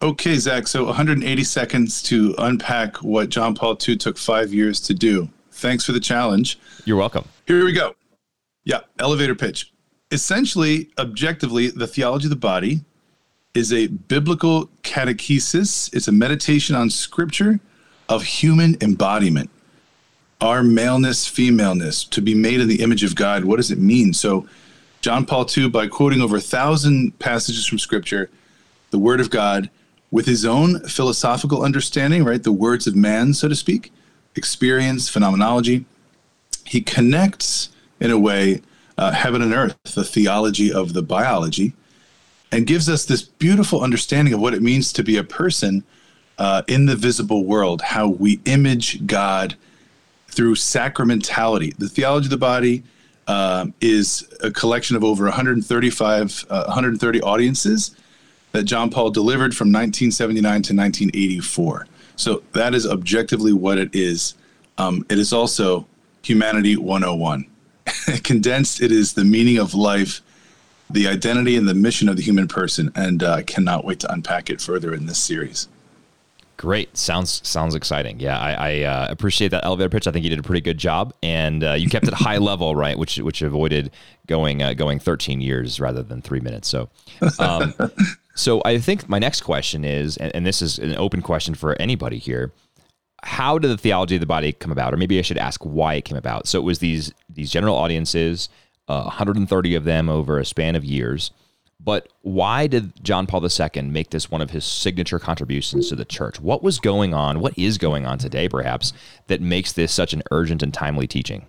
Okay, 0.03 0.37
Zach. 0.37 0.67
So 0.67 0.85
180 0.85 1.45
seconds 1.45 2.03
to 2.05 2.35
unpack 2.39 2.97
what 2.99 3.29
John 3.29 3.55
Paul 3.55 3.77
II 3.87 3.97
took 3.97 4.17
five 4.17 4.55
years 4.55 4.81
to 4.81 4.95
do. 4.95 5.29
Thanks 5.53 5.85
for 5.85 5.93
the 5.93 6.01
challenge. 6.01 6.59
You're 6.87 6.97
welcome. 6.97 7.27
Here 7.47 7.65
we 7.65 7.73
go. 7.73 7.95
Yeah, 8.65 8.81
elevator 8.99 9.35
pitch. 9.35 9.73
Essentially, 10.11 10.91
objectively, 10.99 11.69
the 11.69 11.87
theology 11.87 12.27
of 12.27 12.31
the 12.31 12.37
body 12.37 12.81
is 13.55 13.73
a 13.73 13.89
biblical 13.89 14.69
catechesis. 14.83 15.93
It's 15.95 16.09
a 16.09 16.13
meditation 16.13 16.77
on 16.77 16.91
scripture 16.91 17.61
of 18.09 18.23
human 18.23 18.77
embodiment. 18.81 19.51
Our 20.41 20.63
maleness, 20.63 21.27
femaleness, 21.27 22.05
to 22.05 22.23
be 22.23 22.35
made 22.35 22.61
in 22.61 22.69
the 22.69 22.81
image 22.83 23.05
of 23.05 23.15
God. 23.15 23.45
What 23.45 23.57
does 23.57 23.71
it 23.71 23.79
mean? 23.79 24.15
So, 24.15 24.49
John 25.01 25.27
Paul 25.27 25.47
II, 25.57 25.69
by 25.69 25.87
quoting 25.87 26.21
over 26.21 26.37
a 26.37 26.41
thousand 26.41 27.19
passages 27.19 27.67
from 27.67 27.79
scripture, 27.79 28.31
the 28.91 28.99
word 28.99 29.21
of 29.21 29.31
God, 29.31 29.71
with 30.11 30.27
his 30.27 30.45
own 30.45 30.81
philosophical 30.81 31.63
understanding, 31.63 32.25
right? 32.25 32.43
The 32.43 32.53
words 32.53 32.87
of 32.87 32.97
man, 32.97 33.33
so 33.33 33.49
to 33.49 33.55
speak, 33.55 33.93
experience, 34.35 35.09
phenomenology. 35.09 35.85
He 36.65 36.81
connects, 36.81 37.71
in 38.01 38.11
a 38.11 38.19
way, 38.19 38.63
uh, 38.99 39.13
heaven 39.13 39.43
and 39.43 39.55
earth, 39.55 39.77
the 39.95 40.05
theology 40.05 40.73
of 40.73 40.93
the 40.93 41.03
biology, 41.03 41.73
and 42.53 42.67
gives 42.67 42.89
us 42.89 43.05
this 43.05 43.23
beautiful 43.23 43.83
understanding 43.83 44.35
of 44.35 44.41
what 44.41 44.55
it 44.55 44.63
means 44.63 44.93
to 44.93 45.03
be 45.03 45.17
a 45.17 45.25
person 45.25 45.85
uh, 46.39 46.63
in 46.69 46.87
the 46.87 46.97
visible 46.97 47.45
world, 47.45 47.83
how 47.83 48.09
we 48.09 48.41
image 48.47 49.07
God 49.07 49.57
through 50.29 50.55
sacramentality. 50.55 51.77
The 51.77 51.89
theology 51.89 52.27
of 52.27 52.31
the 52.31 52.39
body 52.39 52.83
uh, 53.27 53.67
is 53.81 54.29
a 54.43 54.51
collection 54.51 54.97
of 54.97 55.05
over 55.05 55.25
135, 55.25 56.47
uh, 56.51 56.65
130 56.65 57.21
audiences 57.23 57.95
that 58.53 58.65
John 58.65 58.91
Paul 58.91 59.11
delivered 59.11 59.55
from 59.55 59.69
1979 59.69 60.43
to 60.43 60.75
1984. 60.75 61.87
So 62.17 62.43
that 62.53 62.75
is 62.75 62.87
objectively 62.87 63.53
what 63.53 63.79
it 63.79 63.95
is. 63.95 64.35
Um, 64.79 65.07
it 65.09 65.19
is 65.19 65.33
also 65.33 65.87
Humanity 66.23 66.77
101. 66.77 67.47
Condensed, 68.25 68.83
it 68.83 68.93
is 68.93 69.15
the 69.15 69.25
meaning 69.25 69.59
of 69.59 69.75
life, 69.75 70.21
the 70.93 71.07
identity 71.07 71.57
and 71.57 71.69
the 71.69 71.75
mission 71.75 72.09
of 72.09 72.17
the 72.17 72.23
human 72.23 72.49
person, 72.49 72.91
and 72.95 73.23
uh, 73.23 73.35
I 73.35 73.43
cannot 73.43 73.85
wait 73.85 74.01
to 74.01 74.13
unpack 74.13 74.51
it 74.51 74.61
further 74.61 74.93
in 74.93 75.07
this 75.07 75.19
series. 75.19 75.69
Great. 76.61 76.95
Sounds 76.95 77.41
sounds 77.49 77.75
exciting. 77.75 78.21
Yeah, 78.21 78.39
I, 78.39 78.53
I 78.53 78.83
uh, 78.83 79.07
appreciate 79.09 79.49
that 79.53 79.65
elevator 79.65 79.89
pitch. 79.89 80.07
I 80.07 80.11
think 80.11 80.25
you 80.25 80.31
did 80.31 80.39
a 80.39 80.43
pretty 80.43 80.61
good 80.61 80.77
job, 80.77 81.15
and 81.23 81.65
uh, 81.65 81.73
you 81.73 81.89
kept 81.89 82.07
it 82.07 82.13
high 82.29 82.37
level, 82.37 82.77
right? 82.77 82.99
Which 82.99 83.17
which 83.17 83.41
avoided 83.41 83.91
going 84.27 84.63
uh, 84.63 84.75
going 84.75 84.99
13 84.99 85.41
years 85.41 85.81
rather 85.81 86.03
than 86.03 86.21
three 86.21 86.41
minutes. 86.41 86.69
So, 86.69 86.91
um, 87.39 87.73
so 88.35 88.61
I 88.67 88.79
think 88.79 89.09
my 89.09 89.19
next 89.19 89.41
question 89.41 89.87
is, 89.87 90.19
and, 90.19 90.37
and 90.37 90.45
this 90.45 90.61
is 90.61 90.79
an 90.79 90.95
open 90.99 91.23
question 91.23 91.55
for 91.55 91.81
anybody 91.81 92.19
here. 92.19 92.53
How 93.23 93.59
did 93.59 93.69
the 93.69 93.79
theology 93.79 94.17
of 94.17 94.21
the 94.21 94.27
body 94.27 94.53
come 94.53 94.71
about, 94.71 94.93
or 94.93 94.99
maybe 94.99 95.19
I 95.19 95.23
should 95.23 95.39
ask 95.39 95.63
why 95.63 95.95
it 95.95 96.05
came 96.05 96.19
about? 96.19 96.47
So 96.47 96.59
it 96.59 96.65
was 96.65 96.81
these 96.81 97.11
these 97.31 97.51
general 97.51 97.75
audiences, 97.75 98.51
uh, 98.91 99.05
130 99.05 99.75
of 99.75 99.85
them 99.85 100.09
over 100.09 100.39
a 100.39 100.45
span 100.45 100.77
of 100.77 100.85
years. 100.85 101.31
But 101.83 102.09
why 102.21 102.67
did 102.67 103.03
John 103.03 103.27
Paul 103.27 103.43
II 103.43 103.83
make 103.83 104.11
this 104.11 104.31
one 104.31 104.43
of 104.43 104.51
his 104.51 104.65
signature 104.65 105.19
contributions 105.19 105.89
to 105.89 105.97
the 105.97 106.05
church? 106.05 106.41
What 106.41 106.63
was 106.63 106.79
going 106.79 107.15
on? 107.15 107.41
What 107.41 107.59
is 107.59 107.79
going 107.79 108.05
on 108.05 108.19
today, 108.19 108.49
perhaps, 108.49 108.93
that 109.29 109.41
makes 109.41 109.73
this 109.73 109.93
such 109.93 110.13
an 110.13 110.23
urgent 110.31 110.63
and 110.63 110.75
timely 110.75 111.07
teaching? 111.07 111.47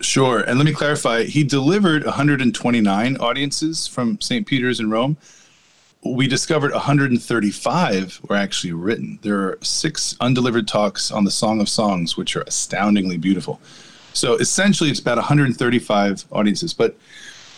Sure. 0.00 0.40
And 0.40 0.58
let 0.58 0.64
me 0.64 0.72
clarify 0.72 1.24
he 1.24 1.42
delivered 1.42 2.04
129 2.04 3.16
audiences 3.16 3.86
from 3.88 4.20
St. 4.20 4.46
Peter's 4.46 4.78
in 4.78 4.90
Rome 4.90 5.16
we 6.02 6.26
discovered 6.26 6.72
135 6.72 8.20
were 8.28 8.36
actually 8.36 8.72
written. 8.72 9.18
There 9.22 9.38
are 9.40 9.58
six 9.62 10.16
undelivered 10.20 10.66
talks 10.66 11.10
on 11.10 11.24
the 11.24 11.30
Song 11.30 11.60
of 11.60 11.68
Songs, 11.68 12.16
which 12.16 12.36
are 12.36 12.42
astoundingly 12.42 13.18
beautiful. 13.18 13.60
So 14.12 14.34
essentially, 14.34 14.90
it's 14.90 15.00
about 15.00 15.18
135 15.18 16.24
audiences, 16.32 16.74
but 16.74 16.96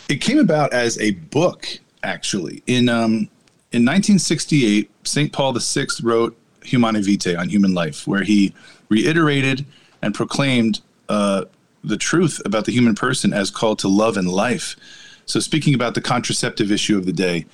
it 0.09 0.17
came 0.17 0.39
about 0.39 0.73
as 0.73 0.99
a 0.99 1.11
book 1.11 1.67
actually 2.03 2.61
in 2.67 2.89
um, 2.89 3.29
in 3.73 3.81
1968, 3.85 4.91
St. 5.03 5.33
Paul 5.33 5.53
VI 5.53 5.87
wrote 6.03 6.37
Humanae 6.63 7.01
Vitae 7.01 7.35
on 7.35 7.49
human 7.49 7.73
life, 7.73 8.05
where 8.05 8.21
he 8.21 8.53
reiterated 8.89 9.65
and 10.03 10.13
proclaimed 10.13 10.81
uh, 11.09 11.45
the 11.83 11.97
truth 11.97 12.39
about 12.45 12.65
the 12.65 12.71
human 12.71 12.93
person 12.93 13.33
as 13.33 13.49
called 13.49 13.79
to 13.79 13.87
love 13.87 14.15
and 14.15 14.29
life. 14.29 14.75
So, 15.25 15.39
speaking 15.39 15.73
about 15.73 15.95
the 15.95 16.01
contraceptive 16.01 16.71
issue 16.71 16.97
of 16.97 17.07
the 17.07 17.13
day, 17.13 17.47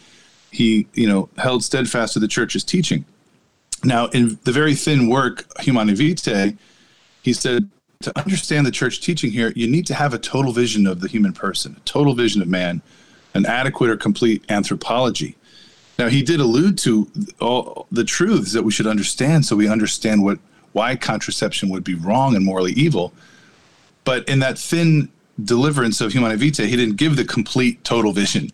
he, 0.51 0.87
you 0.93 1.07
know, 1.07 1.29
held 1.37 1.63
steadfast 1.63 2.13
to 2.13 2.19
the 2.19 2.27
church's 2.27 2.65
teaching. 2.65 3.05
Now, 3.83 4.07
in 4.07 4.39
the 4.43 4.51
very 4.51 4.75
thin 4.75 5.07
work, 5.07 5.45
Humanae 5.61 5.93
Vitae, 5.93 6.57
he 7.21 7.31
said, 7.31 7.69
to 8.01 8.17
understand 8.17 8.65
the 8.65 8.71
church 8.71 9.01
teaching 9.01 9.29
here, 9.29 9.51
you 9.57 9.67
need 9.67 9.85
to 9.85 9.93
have 9.93 10.13
a 10.13 10.17
total 10.17 10.53
vision 10.53 10.87
of 10.87 11.01
the 11.01 11.07
human 11.09 11.33
person, 11.33 11.75
a 11.75 11.79
total 11.81 12.13
vision 12.13 12.41
of 12.41 12.47
man, 12.47 12.81
an 13.33 13.45
adequate 13.45 13.89
or 13.89 13.97
complete 13.97 14.41
anthropology. 14.47 15.35
Now, 15.97 16.07
he 16.07 16.23
did 16.23 16.39
allude 16.39 16.77
to 16.79 17.11
all 17.41 17.87
the 17.91 18.05
truths 18.05 18.53
that 18.53 18.63
we 18.63 18.71
should 18.71 18.87
understand 18.87 19.45
so 19.45 19.57
we 19.57 19.67
understand 19.67 20.23
what 20.23 20.39
why 20.71 20.95
contraception 20.95 21.67
would 21.69 21.83
be 21.83 21.95
wrong 21.95 22.37
and 22.37 22.45
morally 22.45 22.71
evil. 22.71 23.11
But 24.05 24.29
in 24.29 24.39
that 24.39 24.57
thin 24.57 25.09
deliverance 25.43 25.99
of 25.99 26.13
Humanae 26.13 26.37
Vitae, 26.37 26.67
he 26.67 26.77
didn't 26.77 26.95
give 26.95 27.17
the 27.17 27.25
complete 27.25 27.83
total 27.83 28.13
vision. 28.13 28.51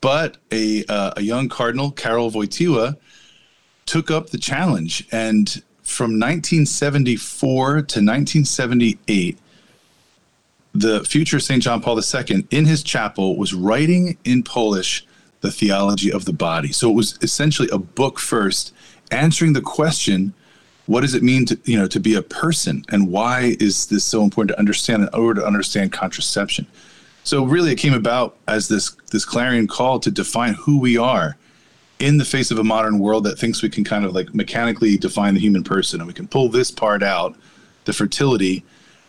But 0.00 0.38
a, 0.50 0.84
uh, 0.88 1.12
a 1.16 1.20
young 1.20 1.48
cardinal, 1.48 1.92
Karol 1.92 2.32
Wojtyła, 2.32 2.96
took 3.84 4.10
up 4.10 4.30
the 4.30 4.38
challenge. 4.38 5.06
And 5.12 5.62
from 5.86 6.18
1974 6.18 7.68
to 7.68 7.80
1978, 7.80 9.38
the 10.74 11.04
future 11.04 11.40
St. 11.40 11.62
John 11.62 11.80
Paul 11.80 11.98
II 11.98 12.46
in 12.50 12.66
his 12.66 12.82
chapel 12.82 13.36
was 13.36 13.54
writing 13.54 14.18
in 14.24 14.42
Polish 14.42 15.06
the 15.40 15.50
theology 15.50 16.12
of 16.12 16.24
the 16.24 16.32
body. 16.32 16.72
So 16.72 16.90
it 16.90 16.94
was 16.94 17.18
essentially 17.22 17.68
a 17.70 17.78
book 17.78 18.18
first, 18.18 18.74
answering 19.10 19.52
the 19.52 19.60
question 19.60 20.34
what 20.86 21.00
does 21.00 21.14
it 21.14 21.22
mean 21.22 21.44
to 21.46 21.58
you 21.64 21.76
know 21.76 21.86
to 21.86 22.00
be 22.00 22.14
a 22.14 22.22
person 22.22 22.84
and 22.90 23.08
why 23.08 23.56
is 23.60 23.86
this 23.86 24.04
so 24.04 24.22
important 24.22 24.50
to 24.50 24.58
understand 24.58 25.02
in 25.02 25.08
order 25.12 25.40
to 25.40 25.46
understand 25.46 25.92
contraception 25.92 26.64
so 27.24 27.44
really 27.44 27.72
it 27.72 27.76
came 27.76 27.92
about 27.92 28.36
as 28.46 28.68
this 28.68 28.90
this 29.10 29.24
clarion 29.24 29.66
call 29.66 29.98
to 29.98 30.12
define 30.12 30.54
who 30.54 30.78
we 30.78 30.96
are 30.96 31.36
in 31.98 32.18
the 32.18 32.24
face 32.24 32.50
of 32.50 32.58
a 32.58 32.64
modern 32.64 32.98
world 32.98 33.24
that 33.24 33.38
thinks 33.38 33.62
we 33.62 33.70
can 33.70 33.84
kind 33.84 34.04
of 34.04 34.14
like 34.14 34.34
mechanically 34.34 34.96
define 34.96 35.34
the 35.34 35.40
human 35.40 35.64
person 35.64 36.00
and 36.00 36.06
we 36.06 36.12
can 36.12 36.28
pull 36.28 36.48
this 36.48 36.70
part 36.70 37.02
out 37.02 37.36
the 37.84 37.92
fertility 37.92 38.64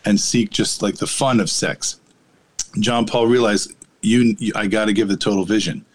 and 0.06 0.20
seek 0.20 0.50
just 0.50 0.82
like 0.82 0.96
the 0.96 1.08
fun 1.08 1.39
of 1.39 1.50
sex 1.50 2.00
john 2.79 3.06
paul 3.06 3.27
realized 3.27 3.74
you, 4.01 4.36
you 4.39 4.53
i 4.56 4.67
got 4.67 4.86
to 4.86 4.94
give 4.94 5.08
the 5.08 5.17
total 5.17 5.44
vision 5.44 5.86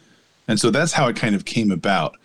and 0.48 0.60
so 0.60 0.70
that's 0.70 0.92
how 0.92 1.08
it 1.08 1.16
kind 1.16 1.34
of 1.34 1.44
came 1.44 1.70
about 1.70 2.16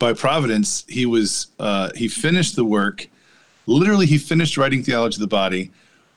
by 0.00 0.14
providence, 0.14 0.84
he 0.88 1.06
was 1.06 1.48
uh, 1.60 1.90
he 1.94 2.08
finished 2.08 2.56
the 2.56 2.64
work. 2.64 3.08
Literally, 3.66 4.06
he 4.06 4.18
finished 4.18 4.56
writing 4.56 4.82
theology 4.82 5.16
of 5.16 5.20
the 5.20 5.28
body 5.28 5.70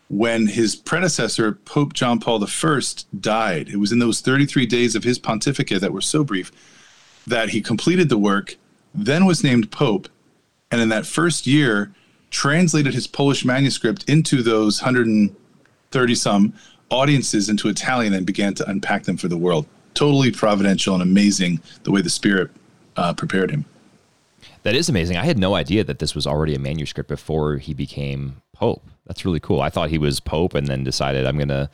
when 0.09 0.47
his 0.47 0.75
predecessor, 0.75 1.51
Pope 1.51 1.93
John 1.93 2.19
Paul 2.19 2.43
I, 2.43 2.81
died. 3.19 3.69
It 3.69 3.77
was 3.77 3.91
in 3.91 3.99
those 3.99 4.21
33 4.21 4.65
days 4.65 4.95
of 4.95 5.03
his 5.03 5.19
pontificate 5.19 5.81
that 5.81 5.93
were 5.93 6.01
so 6.01 6.23
brief 6.23 6.51
that 7.27 7.49
he 7.49 7.61
completed 7.61 8.09
the 8.09 8.17
work, 8.17 8.55
then 8.93 9.25
was 9.25 9.43
named 9.43 9.71
Pope, 9.71 10.07
and 10.71 10.81
in 10.81 10.89
that 10.89 11.05
first 11.05 11.47
year, 11.47 11.93
translated 12.29 12.93
his 12.93 13.07
Polish 13.07 13.45
manuscript 13.45 14.03
into 14.09 14.41
those 14.41 14.81
130 14.81 16.15
some 16.15 16.53
audiences 16.89 17.49
into 17.49 17.69
Italian 17.69 18.13
and 18.13 18.25
began 18.25 18.53
to 18.55 18.69
unpack 18.69 19.03
them 19.03 19.17
for 19.17 19.27
the 19.27 19.37
world. 19.37 19.65
Totally 19.93 20.31
providential 20.31 20.93
and 20.93 21.03
amazing 21.03 21.61
the 21.83 21.91
way 21.91 22.01
the 22.01 22.09
Spirit 22.09 22.49
uh, 22.97 23.13
prepared 23.13 23.51
him. 23.51 23.65
That 24.63 24.75
is 24.75 24.89
amazing. 24.89 25.17
I 25.17 25.25
had 25.25 25.37
no 25.37 25.55
idea 25.55 25.83
that 25.83 25.99
this 25.99 26.15
was 26.15 26.25
already 26.25 26.55
a 26.55 26.59
manuscript 26.59 27.09
before 27.09 27.57
he 27.57 27.73
became 27.73 28.41
pope. 28.53 28.83
That's 29.05 29.25
really 29.25 29.39
cool. 29.39 29.61
I 29.61 29.69
thought 29.69 29.89
he 29.89 29.97
was 29.97 30.19
pope 30.19 30.53
and 30.53 30.67
then 30.67 30.83
decided 30.83 31.25
I'm 31.25 31.35
going 31.35 31.49
to 31.49 31.69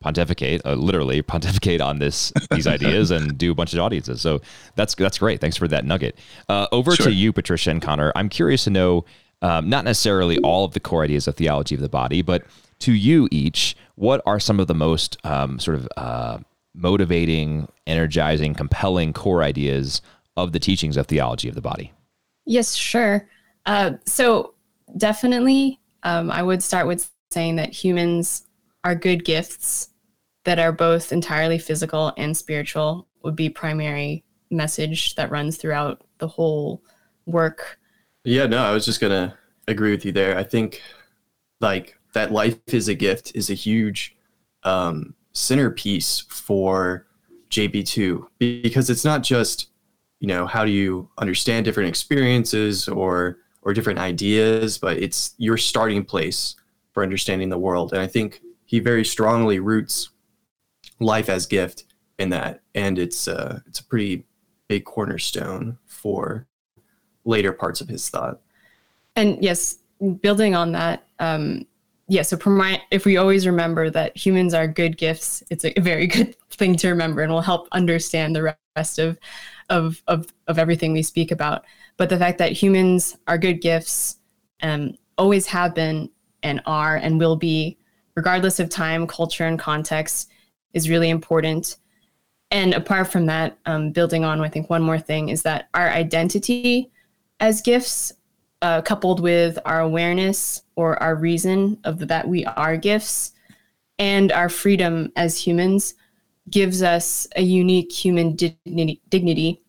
pontificate, 0.00 0.62
uh, 0.64 0.74
literally 0.74 1.22
pontificate 1.34 1.80
on 1.80 1.98
this 1.98 2.32
these 2.50 2.66
ideas 2.68 3.10
and 3.10 3.36
do 3.38 3.52
a 3.52 3.54
bunch 3.54 3.72
of 3.72 3.80
audiences. 3.80 4.20
So 4.20 4.40
that's 4.74 4.94
that's 4.94 5.18
great. 5.18 5.40
Thanks 5.40 5.56
for 5.56 5.68
that 5.68 5.84
nugget. 5.84 6.18
Uh, 6.48 6.66
over 6.72 6.94
sure. 6.94 7.06
to 7.06 7.12
you, 7.12 7.32
Patricia 7.32 7.70
and 7.70 7.82
Connor. 7.82 8.12
I'm 8.14 8.28
curious 8.28 8.64
to 8.64 8.70
know 8.70 9.04
um, 9.42 9.68
not 9.68 9.84
necessarily 9.84 10.38
all 10.38 10.64
of 10.64 10.72
the 10.72 10.80
core 10.80 11.04
ideas 11.04 11.26
of 11.26 11.36
theology 11.36 11.74
of 11.74 11.80
the 11.80 11.88
body, 11.88 12.22
but 12.22 12.44
to 12.80 12.92
you 12.92 13.28
each, 13.30 13.76
what 13.94 14.22
are 14.26 14.40
some 14.40 14.60
of 14.60 14.66
the 14.66 14.74
most 14.74 15.16
um, 15.24 15.58
sort 15.58 15.76
of 15.76 15.88
uh, 15.96 16.38
motivating, 16.74 17.68
energizing, 17.86 18.54
compelling 18.54 19.12
core 19.12 19.42
ideas 19.42 20.02
of 20.36 20.52
the 20.52 20.58
teachings 20.58 20.96
of 20.96 21.06
theology 21.06 21.48
of 21.48 21.54
the 21.54 21.60
body? 21.60 21.92
Yes, 22.46 22.74
sure. 22.74 23.28
Uh, 23.66 23.92
so 24.06 24.54
definitely, 24.96 25.78
um, 26.02 26.30
I 26.30 26.42
would 26.42 26.62
start 26.62 26.86
with 26.86 27.10
saying 27.30 27.56
that 27.56 27.72
humans 27.72 28.46
are 28.84 28.94
good 28.94 29.24
gifts 29.24 29.89
that 30.44 30.58
are 30.58 30.72
both 30.72 31.12
entirely 31.12 31.58
physical 31.58 32.12
and 32.16 32.36
spiritual 32.36 33.06
would 33.22 33.36
be 33.36 33.48
primary 33.48 34.24
message 34.50 35.14
that 35.14 35.30
runs 35.30 35.56
throughout 35.56 36.02
the 36.18 36.28
whole 36.28 36.82
work. 37.26 37.78
Yeah, 38.24 38.46
no, 38.46 38.58
I 38.58 38.72
was 38.72 38.84
just 38.84 39.00
gonna 39.00 39.36
agree 39.68 39.90
with 39.90 40.04
you 40.04 40.12
there. 40.12 40.36
I 40.36 40.44
think 40.44 40.82
like 41.60 41.98
that 42.12 42.32
life 42.32 42.58
is 42.68 42.88
a 42.88 42.94
gift 42.94 43.32
is 43.34 43.50
a 43.50 43.54
huge 43.54 44.16
um, 44.64 45.14
centerpiece 45.32 46.20
for 46.28 47.06
JP2 47.50 48.26
because 48.38 48.90
it's 48.90 49.04
not 49.04 49.22
just 49.22 49.70
you 50.20 50.26
know 50.28 50.46
how 50.46 50.64
do 50.64 50.70
you 50.70 51.08
understand 51.18 51.64
different 51.64 51.88
experiences 51.88 52.86
or 52.88 53.38
or 53.62 53.74
different 53.74 53.98
ideas 53.98 54.78
but 54.78 54.98
it's 54.98 55.34
your 55.38 55.56
starting 55.56 56.04
place 56.04 56.54
for 56.92 57.02
understanding 57.02 57.48
the 57.48 57.58
world 57.58 57.92
and 57.92 58.00
i 58.00 58.06
think 58.06 58.40
he 58.66 58.78
very 58.78 59.04
strongly 59.04 59.58
roots 59.58 60.10
life 61.00 61.28
as 61.28 61.46
gift 61.46 61.84
in 62.18 62.28
that 62.28 62.60
and 62.74 62.98
it's 62.98 63.26
uh 63.26 63.60
it's 63.66 63.80
a 63.80 63.84
pretty 63.84 64.24
big 64.68 64.84
cornerstone 64.84 65.78
for 65.86 66.46
later 67.24 67.52
parts 67.52 67.80
of 67.80 67.88
his 67.88 68.08
thought 68.08 68.40
and 69.16 69.42
yes 69.42 69.78
building 70.20 70.54
on 70.54 70.72
that 70.72 71.06
um 71.18 71.66
yeah 72.08 72.22
so 72.22 72.38
my, 72.50 72.80
if 72.90 73.04
we 73.04 73.16
always 73.16 73.46
remember 73.46 73.88
that 73.90 74.16
humans 74.16 74.52
are 74.54 74.66
good 74.66 74.96
gifts 74.98 75.42
it's 75.50 75.64
a 75.64 75.72
very 75.80 76.06
good 76.14 76.36
thing 76.50 76.76
to 76.76 76.88
remember 76.88 77.22
and 77.22 77.32
will 77.32 77.40
help 77.40 77.66
understand 77.72 78.36
the 78.36 78.54
rest 78.76 78.98
of 78.98 79.18
of 79.70 80.02
of 80.06 80.26
of 80.48 80.58
everything 80.58 80.92
we 80.92 81.02
speak 81.02 81.30
about. 81.30 81.64
But 81.96 82.10
the 82.10 82.18
fact 82.18 82.38
that 82.38 82.52
humans 82.52 83.16
are 83.26 83.38
good 83.38 83.60
gifts, 83.60 84.18
um, 84.62 84.94
always 85.16 85.46
have 85.46 85.74
been 85.74 86.10
and 86.42 86.60
are 86.66 86.96
and 86.96 87.18
will 87.18 87.36
be, 87.36 87.78
regardless 88.16 88.60
of 88.60 88.68
time, 88.68 89.06
culture, 89.06 89.46
and 89.46 89.58
context, 89.58 90.30
is 90.72 90.88
really 90.88 91.10
important. 91.10 91.76
And 92.50 92.74
apart 92.74 93.12
from 93.12 93.26
that, 93.26 93.56
um, 93.66 93.92
building 93.92 94.24
on, 94.24 94.40
I 94.40 94.48
think 94.48 94.68
one 94.68 94.82
more 94.82 94.98
thing 94.98 95.28
is 95.28 95.42
that 95.42 95.68
our 95.74 95.88
identity 95.90 96.90
as 97.38 97.60
gifts, 97.62 98.12
uh, 98.62 98.82
coupled 98.82 99.20
with 99.20 99.58
our 99.64 99.80
awareness 99.80 100.62
or 100.76 101.00
our 101.02 101.14
reason 101.14 101.78
of 101.84 102.08
that 102.08 102.28
we 102.28 102.44
are 102.44 102.76
gifts, 102.76 103.32
and 103.98 104.32
our 104.32 104.48
freedom 104.48 105.12
as 105.16 105.38
humans, 105.38 105.94
gives 106.50 106.82
us 106.82 107.28
a 107.36 107.42
unique 107.42 107.92
human 107.92 108.34
dignity, 108.34 109.00
dignity 109.08 109.62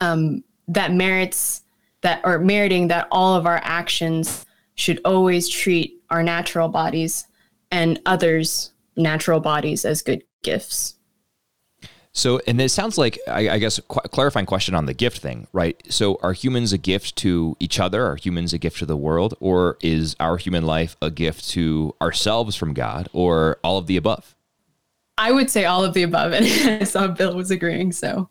um, 0.00 0.42
that 0.68 0.92
merits 0.92 1.62
that 2.04 2.20
or 2.22 2.38
meriting 2.38 2.88
that 2.88 3.08
all 3.10 3.34
of 3.34 3.46
our 3.46 3.60
actions 3.64 4.44
should 4.74 5.00
always 5.04 5.48
treat 5.48 6.02
our 6.10 6.22
natural 6.22 6.68
bodies 6.68 7.26
and 7.70 8.00
others' 8.06 8.72
natural 8.96 9.40
bodies 9.40 9.84
as 9.84 10.02
good 10.02 10.22
gifts. 10.44 10.94
So, 12.16 12.40
and 12.46 12.60
it 12.60 12.68
sounds 12.68 12.96
like, 12.96 13.18
I, 13.26 13.50
I 13.50 13.58
guess, 13.58 13.80
qu- 13.88 14.08
clarifying 14.08 14.46
question 14.46 14.76
on 14.76 14.86
the 14.86 14.94
gift 14.94 15.18
thing, 15.18 15.48
right? 15.52 15.82
So, 15.90 16.20
are 16.22 16.32
humans 16.32 16.72
a 16.72 16.78
gift 16.78 17.16
to 17.16 17.56
each 17.58 17.80
other? 17.80 18.06
Are 18.06 18.14
humans 18.14 18.52
a 18.52 18.58
gift 18.58 18.78
to 18.78 18.86
the 18.86 18.96
world? 18.96 19.34
Or 19.40 19.78
is 19.82 20.14
our 20.20 20.36
human 20.36 20.64
life 20.64 20.96
a 21.02 21.10
gift 21.10 21.48
to 21.50 21.92
ourselves 22.00 22.54
from 22.54 22.72
God, 22.72 23.08
or 23.12 23.58
all 23.64 23.78
of 23.78 23.88
the 23.88 23.96
above? 23.96 24.36
I 25.18 25.32
would 25.32 25.50
say 25.50 25.64
all 25.64 25.84
of 25.84 25.92
the 25.92 26.04
above, 26.04 26.32
and 26.34 26.46
I 26.46 26.84
saw 26.84 27.08
Bill 27.08 27.34
was 27.34 27.50
agreeing. 27.50 27.90
So, 27.90 28.28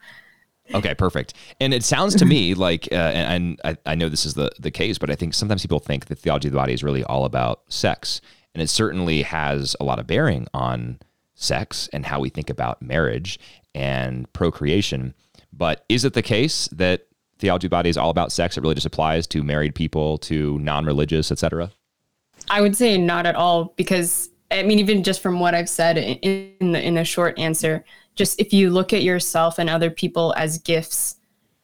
okay, 0.73 0.95
perfect. 0.95 1.33
And 1.59 1.73
it 1.73 1.83
sounds 1.83 2.15
to 2.15 2.25
me 2.25 2.53
like, 2.55 2.87
uh, 2.89 2.95
and, 2.95 3.59
and 3.65 3.77
I, 3.85 3.91
I, 3.91 3.95
know 3.95 4.07
this 4.07 4.25
is 4.25 4.33
the 4.33 4.49
the 4.59 4.71
case, 4.71 4.97
but 4.97 5.09
I 5.09 5.15
think 5.15 5.33
sometimes 5.33 5.61
people 5.61 5.79
think 5.79 6.05
that 6.05 6.19
theology 6.19 6.47
of 6.47 6.53
the 6.53 6.57
body 6.57 6.73
is 6.73 6.83
really 6.83 7.03
all 7.03 7.25
about 7.25 7.63
sex, 7.67 8.21
and 8.53 8.61
it 8.61 8.69
certainly 8.69 9.23
has 9.23 9.75
a 9.81 9.83
lot 9.83 9.99
of 9.99 10.07
bearing 10.07 10.47
on 10.53 10.99
sex 11.35 11.89
and 11.93 12.05
how 12.05 12.19
we 12.19 12.29
think 12.29 12.49
about 12.49 12.81
marriage 12.81 13.39
and 13.75 14.31
procreation. 14.33 15.13
But 15.51 15.85
is 15.89 16.05
it 16.05 16.13
the 16.13 16.21
case 16.21 16.67
that 16.71 17.07
theology 17.39 17.67
of 17.67 17.69
the 17.69 17.75
body 17.75 17.89
is 17.89 17.97
all 17.97 18.09
about 18.09 18.31
sex? 18.31 18.57
It 18.57 18.61
really 18.61 18.75
just 18.75 18.87
applies 18.87 19.27
to 19.27 19.43
married 19.43 19.75
people, 19.75 20.17
to 20.19 20.57
non-religious, 20.59 21.31
etc. 21.31 21.71
I 22.49 22.61
would 22.61 22.75
say 22.75 22.97
not 22.97 23.25
at 23.25 23.35
all, 23.35 23.73
because 23.75 24.29
I 24.51 24.63
mean, 24.63 24.79
even 24.79 25.03
just 25.03 25.21
from 25.21 25.39
what 25.39 25.55
I've 25.55 25.69
said 25.69 25.97
in 25.97 26.71
the 26.71 26.81
in 26.81 26.97
a 26.97 27.03
short 27.03 27.37
answer, 27.39 27.83
just 28.15 28.39
if 28.39 28.53
you 28.53 28.69
look 28.69 28.93
at 28.93 29.03
yourself 29.03 29.57
and 29.57 29.69
other 29.69 29.89
people 29.89 30.33
as 30.37 30.59
gifts, 30.59 31.15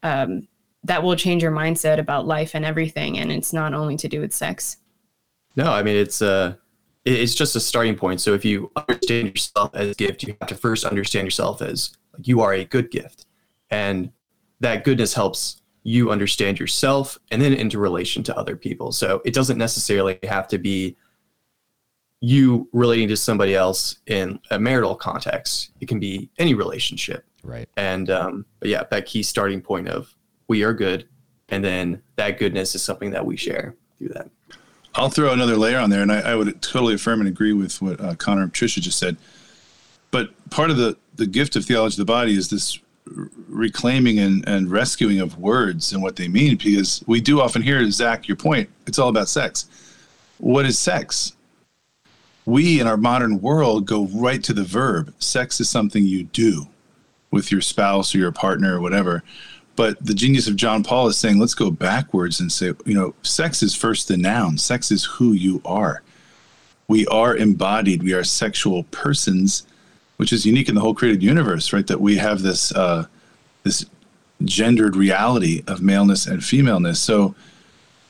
um, 0.03 0.47
that 0.83 1.03
will 1.03 1.15
change 1.15 1.43
your 1.43 1.51
mindset 1.51 1.99
about 1.99 2.25
life 2.25 2.55
and 2.55 2.65
everything. 2.65 3.19
And 3.19 3.31
it's 3.31 3.53
not 3.53 3.73
only 3.73 3.97
to 3.97 4.07
do 4.07 4.21
with 4.21 4.33
sex. 4.33 4.77
No, 5.55 5.71
I 5.71 5.83
mean 5.83 5.97
it's 5.97 6.21
uh 6.21 6.55
it's 7.09 7.35
just 7.35 7.55
a 7.55 7.59
starting 7.59 7.95
point. 7.95 8.21
So 8.21 8.33
if 8.33 8.45
you 8.45 8.71
understand 8.75 9.29
yourself 9.29 9.71
as 9.73 9.91
a 9.91 9.95
gift, 9.95 10.23
you 10.23 10.35
have 10.39 10.49
to 10.49 10.55
first 10.55 10.85
understand 10.85 11.25
yourself 11.25 11.61
as 11.61 11.91
like 12.13 12.27
you 12.27 12.41
are 12.41 12.53
a 12.53 12.65
good 12.65 12.91
gift. 12.91 13.25
And 13.71 14.11
that 14.59 14.83
goodness 14.83 15.13
helps 15.13 15.61
you 15.83 16.11
understand 16.11 16.59
yourself 16.59 17.17
and 17.31 17.41
then 17.41 17.53
into 17.53 17.79
relation 17.79 18.23
to 18.23 18.37
other 18.37 18.55
people. 18.55 18.91
So 18.91 19.21
it 19.25 19.33
doesn't 19.33 19.57
necessarily 19.57 20.19
have 20.23 20.47
to 20.49 20.57
be 20.57 20.97
you 22.21 22.67
relating 22.73 23.07
to 23.07 23.17
somebody 23.17 23.55
else 23.55 23.99
in 24.07 24.39
a 24.51 24.59
marital 24.59 24.95
context. 24.95 25.71
It 25.79 25.87
can 25.87 25.99
be 25.99 26.29
any 26.37 26.53
relationship. 26.53 27.25
Right. 27.43 27.69
And 27.77 28.09
um, 28.09 28.45
but 28.59 28.69
yeah, 28.69 28.83
that 28.91 29.05
key 29.05 29.23
starting 29.23 29.61
point 29.61 29.87
of 29.87 30.13
we 30.49 30.63
are 30.63 30.73
good, 30.73 31.07
and 31.47 31.63
then 31.63 32.01
that 32.17 32.37
goodness 32.37 32.75
is 32.75 32.83
something 32.83 33.11
that 33.11 33.25
we 33.25 33.37
share 33.37 33.75
through 33.97 34.09
that. 34.09 34.29
I'll 34.95 35.09
throw 35.09 35.31
another 35.31 35.55
layer 35.55 35.79
on 35.79 35.89
there, 35.89 36.01
and 36.01 36.11
I, 36.11 36.19
I 36.31 36.35
would 36.35 36.61
totally 36.61 36.95
affirm 36.95 37.21
and 37.21 37.29
agree 37.29 37.53
with 37.53 37.81
what 37.81 38.01
uh, 38.01 38.15
Connor 38.15 38.43
and 38.43 38.51
Patricia 38.51 38.81
just 38.81 38.99
said. 38.99 39.17
But 40.11 40.31
part 40.49 40.71
of 40.71 40.77
the 40.77 40.97
the 41.15 41.27
gift 41.27 41.55
of 41.55 41.65
theology 41.65 41.93
of 41.93 42.07
the 42.07 42.11
body 42.11 42.35
is 42.35 42.49
this 42.49 42.79
reclaiming 43.47 44.19
and, 44.19 44.47
and 44.47 44.71
rescuing 44.71 45.19
of 45.19 45.37
words 45.37 45.91
and 45.91 46.01
what 46.01 46.15
they 46.15 46.27
mean, 46.27 46.55
because 46.55 47.03
we 47.07 47.19
do 47.19 47.41
often 47.41 47.61
hear 47.61 47.89
Zach, 47.91 48.27
your 48.27 48.37
point, 48.37 48.69
it's 48.87 48.99
all 48.99 49.09
about 49.09 49.27
sex. 49.27 49.67
What 50.37 50.65
is 50.65 50.79
sex? 50.79 51.33
We 52.45 52.79
in 52.79 52.87
our 52.87 52.97
modern 52.97 53.41
world 53.41 53.85
go 53.85 54.05
right 54.07 54.43
to 54.43 54.53
the 54.53 54.63
verb. 54.63 55.13
Sex 55.19 55.59
is 55.59 55.69
something 55.69 56.05
you 56.05 56.23
do 56.23 56.67
with 57.31 57.51
your 57.51 57.61
spouse 57.61 58.15
or 58.15 58.19
your 58.19 58.31
partner 58.31 58.77
or 58.77 58.81
whatever. 58.81 59.23
But 59.79 60.05
the 60.05 60.13
genius 60.13 60.49
of 60.49 60.57
John 60.57 60.83
Paul 60.83 61.07
is 61.07 61.17
saying, 61.17 61.39
let's 61.39 61.55
go 61.55 61.71
backwards 61.71 62.41
and 62.41 62.51
say, 62.51 62.73
you 62.85 62.93
know, 62.93 63.15
sex 63.21 63.63
is 63.63 63.73
first 63.73 64.09
the 64.09 64.17
noun. 64.17 64.57
Sex 64.57 64.91
is 64.91 65.05
who 65.05 65.31
you 65.31 65.61
are. 65.63 66.03
We 66.89 67.07
are 67.07 67.33
embodied. 67.33 68.03
We 68.03 68.11
are 68.11 68.25
sexual 68.25 68.83
persons, 68.91 69.65
which 70.17 70.33
is 70.33 70.45
unique 70.45 70.67
in 70.67 70.75
the 70.75 70.81
whole 70.81 70.93
created 70.93 71.23
universe, 71.23 71.71
right? 71.71 71.87
That 71.87 72.01
we 72.01 72.17
have 72.17 72.41
this 72.41 72.73
uh, 72.73 73.05
this 73.63 73.85
gendered 74.43 74.97
reality 74.97 75.63
of 75.65 75.81
maleness 75.81 76.27
and 76.27 76.43
femaleness. 76.43 76.99
So, 76.99 77.33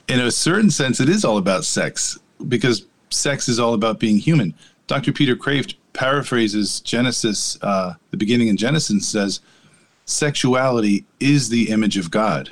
in 0.08 0.20
a 0.20 0.32
certain 0.32 0.72
sense, 0.72 1.00
it 1.00 1.08
is 1.08 1.24
all 1.24 1.38
about 1.38 1.66
sex 1.66 2.18
because 2.48 2.88
sex 3.12 3.48
is 3.48 3.60
all 3.60 3.76
about 3.76 4.00
being 4.00 4.18
human. 4.18 4.56
Dr. 4.88 5.12
Peter 5.14 5.36
Kreeft 5.36 5.76
paraphrases 5.94 6.80
Genesis, 6.80 7.60
uh, 7.62 7.94
the 8.10 8.18
beginning 8.18 8.48
in 8.48 8.58
Genesis, 8.58 9.08
says, 9.08 9.42
"Sexuality 10.10 11.06
is 11.20 11.50
the 11.50 11.70
image 11.70 11.98
of 11.98 12.12
God." 12.12 12.52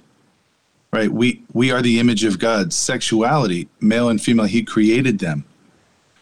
Right? 0.92 1.12
We 1.12 1.44
we 1.54 1.72
are 1.72 1.82
the 1.82 2.00
image 2.00 2.24
of 2.24 2.40
God. 2.40 2.72
Sexuality, 2.74 3.68
male 3.82 4.10
and 4.10 4.22
female, 4.22 4.46
He 4.46 4.64
created 4.64 5.20
them. 5.20 5.46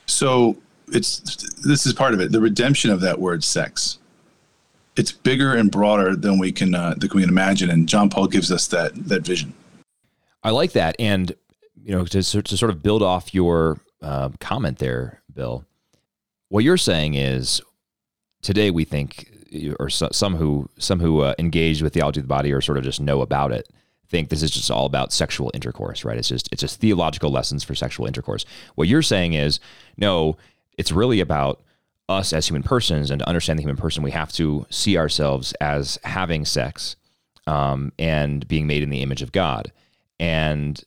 So 0.06 0.58
it's 0.88 1.20
this 1.64 1.86
is 1.86 1.94
part 1.94 2.14
of 2.14 2.20
it. 2.20 2.32
The 2.32 2.42
redemption 2.42 2.92
of 2.92 3.02
that 3.02 3.20
word, 3.20 3.44
sex. 3.44 4.00
It's 4.98 5.12
bigger 5.12 5.56
and 5.56 5.70
broader 5.70 6.16
than 6.16 6.40
we 6.40 6.52
can 6.52 6.74
uh, 6.74 6.96
than 6.98 7.10
we 7.14 7.22
can 7.22 7.30
imagine, 7.30 7.70
and 7.70 7.88
John 7.88 8.10
Paul 8.10 8.28
gives 8.28 8.52
us 8.52 8.68
that 8.68 8.94
that 9.08 9.24
vision. 9.24 9.54
I 10.44 10.52
like 10.52 10.72
that, 10.74 10.96
and 11.00 11.34
you 11.84 11.96
know, 11.96 12.06
to, 12.06 12.22
to 12.24 12.58
sort 12.58 12.72
of 12.72 12.82
build 12.82 13.04
off 13.04 13.34
your 13.34 13.80
uh, 14.02 14.30
comment 14.40 14.80
there, 14.80 15.22
Bill 15.34 15.66
what 16.50 16.64
you're 16.64 16.78
saying 16.78 17.16
is 17.16 17.62
today 18.42 18.72
we 18.72 18.86
think, 18.86 19.30
or 19.80 19.90
some 19.90 20.36
who 20.36 20.70
some 20.78 21.00
who 21.00 21.22
uh, 21.22 21.34
engage 21.40 21.82
with 21.82 21.94
theology 21.94 22.20
of 22.20 22.26
the 22.26 22.28
body 22.28 22.52
or 22.52 22.62
sort 22.62 22.78
of 22.78 22.84
just 22.84 23.00
know 23.00 23.22
about 23.22 23.52
it 23.52 23.70
think 24.10 24.30
this 24.30 24.44
is 24.44 24.52
just 24.52 24.72
all 24.72 24.86
about 24.86 25.12
sexual 25.12 25.52
intercourse, 25.54 26.06
right? 26.06 26.18
It's 26.18 26.30
just 26.30 26.50
it's 26.52 26.62
just 26.62 26.80
theological 26.80 27.30
lessons 27.32 27.64
for 27.64 27.76
sexual 27.76 28.06
intercourse. 28.06 28.46
What 28.76 28.88
you're 28.88 29.02
saying 29.02 29.34
is 29.34 29.60
no, 29.98 30.38
it's 30.78 30.92
really 30.92 31.20
about 31.20 31.62
us 32.08 32.34
as 32.34 32.48
human 32.48 32.64
persons, 32.64 33.10
and 33.10 33.20
to 33.20 33.28
understand 33.28 33.58
the 33.58 33.64
human 33.64 33.78
person, 33.78 34.04
we 34.04 34.12
have 34.12 34.32
to 34.34 34.66
see 34.70 34.98
ourselves 34.98 35.54
as 35.54 35.98
having 36.04 36.46
sex 36.46 36.96
um, 37.48 37.92
and 37.98 38.48
being 38.48 38.68
made 38.68 38.84
in 38.84 38.90
the 38.90 39.02
image 39.02 39.22
of 39.22 39.32
God. 39.32 39.72
And 40.20 40.82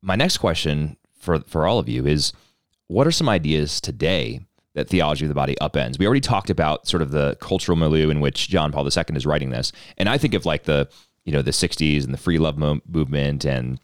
my 0.00 0.16
next 0.16 0.38
question 0.38 0.96
for 1.18 1.40
for 1.40 1.66
all 1.66 1.78
of 1.78 1.88
you 1.88 2.06
is, 2.06 2.32
what 2.88 3.06
are 3.06 3.12
some 3.12 3.28
ideas 3.28 3.80
today 3.80 4.40
that 4.74 4.88
theology 4.88 5.24
of 5.24 5.28
the 5.28 5.34
body 5.34 5.56
upends. 5.60 5.98
We 5.98 6.06
already 6.06 6.20
talked 6.20 6.50
about 6.50 6.86
sort 6.88 7.02
of 7.02 7.10
the 7.10 7.36
cultural 7.40 7.76
milieu 7.76 8.08
in 8.08 8.20
which 8.20 8.48
John 8.48 8.72
Paul 8.72 8.84
II 8.84 9.16
is 9.16 9.26
writing 9.26 9.50
this, 9.50 9.72
and 9.98 10.08
I 10.08 10.18
think 10.18 10.34
of 10.34 10.46
like 10.46 10.64
the 10.64 10.88
you 11.24 11.32
know 11.32 11.42
the 11.42 11.50
'60s 11.50 12.04
and 12.04 12.12
the 12.12 12.18
free 12.18 12.38
love 12.38 12.58
mo- 12.58 12.80
movement 12.88 13.44
and 13.44 13.80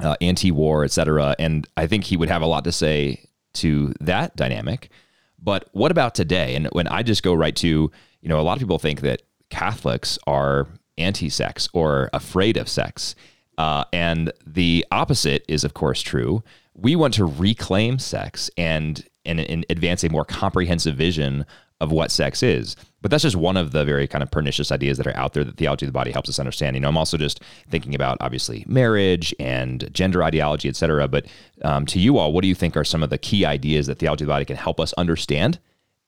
uh, 0.00 0.16
anti-war, 0.20 0.84
et 0.84 0.90
cetera. 0.90 1.36
And 1.38 1.66
I 1.76 1.86
think 1.86 2.04
he 2.04 2.16
would 2.16 2.28
have 2.28 2.42
a 2.42 2.46
lot 2.46 2.64
to 2.64 2.72
say 2.72 3.24
to 3.54 3.92
that 4.00 4.34
dynamic. 4.36 4.90
But 5.38 5.68
what 5.72 5.90
about 5.90 6.14
today? 6.14 6.54
And 6.54 6.66
when 6.68 6.88
I 6.88 7.02
just 7.02 7.22
go 7.22 7.34
right 7.34 7.54
to 7.56 7.90
you 8.20 8.28
know 8.28 8.40
a 8.40 8.42
lot 8.42 8.54
of 8.54 8.60
people 8.60 8.78
think 8.78 9.00
that 9.02 9.22
Catholics 9.50 10.18
are 10.26 10.66
anti-sex 10.98 11.68
or 11.72 12.10
afraid 12.12 12.56
of 12.56 12.68
sex. 12.68 13.14
Uh, 13.58 13.84
and 13.92 14.32
the 14.46 14.84
opposite 14.90 15.44
is, 15.46 15.62
of 15.62 15.74
course, 15.74 16.00
true. 16.00 16.42
We 16.74 16.96
want 16.96 17.14
to 17.14 17.26
reclaim 17.26 17.98
sex 17.98 18.50
and 18.56 19.04
and, 19.24 19.40
and 19.40 19.66
advance 19.70 20.04
a 20.04 20.10
more 20.10 20.24
comprehensive 20.24 20.96
vision 20.96 21.46
of 21.80 21.90
what 21.90 22.10
sex 22.10 22.42
is. 22.42 22.76
But 23.00 23.10
that's 23.10 23.24
just 23.24 23.34
one 23.34 23.56
of 23.56 23.72
the 23.72 23.84
very 23.84 24.06
kind 24.06 24.22
of 24.22 24.30
pernicious 24.30 24.70
ideas 24.70 24.98
that 24.98 25.06
are 25.06 25.16
out 25.16 25.32
there 25.32 25.42
that 25.42 25.56
theology 25.56 25.84
of 25.84 25.88
the 25.88 25.92
body 25.92 26.12
helps 26.12 26.28
us 26.28 26.38
understand. 26.38 26.76
You 26.76 26.80
know, 26.80 26.88
I'm 26.88 26.96
also 26.96 27.16
just 27.16 27.42
thinking 27.68 27.94
about 27.94 28.18
obviously 28.20 28.64
marriage 28.68 29.34
and 29.40 29.92
gender 29.92 30.22
ideology, 30.22 30.68
et 30.68 30.76
cetera. 30.76 31.08
But 31.08 31.26
um, 31.62 31.84
to 31.86 31.98
you 31.98 32.18
all, 32.18 32.32
what 32.32 32.42
do 32.42 32.48
you 32.48 32.54
think 32.54 32.76
are 32.76 32.84
some 32.84 33.02
of 33.02 33.10
the 33.10 33.18
key 33.18 33.44
ideas 33.44 33.88
that 33.88 33.98
theology 33.98 34.22
of 34.22 34.28
the 34.28 34.32
body 34.32 34.44
can 34.44 34.56
help 34.56 34.78
us 34.78 34.92
understand 34.92 35.58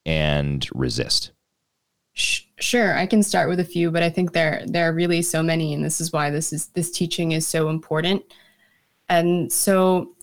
and 0.06 0.68
resist? 0.72 1.32
Sure, 2.14 2.96
I 2.96 3.06
can 3.06 3.24
start 3.24 3.48
with 3.48 3.58
a 3.58 3.64
few, 3.64 3.90
but 3.90 4.04
I 4.04 4.08
think 4.08 4.32
there 4.32 4.62
there 4.66 4.88
are 4.88 4.92
really 4.92 5.20
so 5.20 5.42
many, 5.42 5.74
and 5.74 5.84
this 5.84 6.00
is 6.00 6.12
why 6.12 6.30
this 6.30 6.52
is 6.52 6.68
this 6.68 6.92
teaching 6.92 7.32
is 7.32 7.44
so 7.44 7.68
important. 7.68 8.22
And 9.08 9.52
so, 9.52 10.14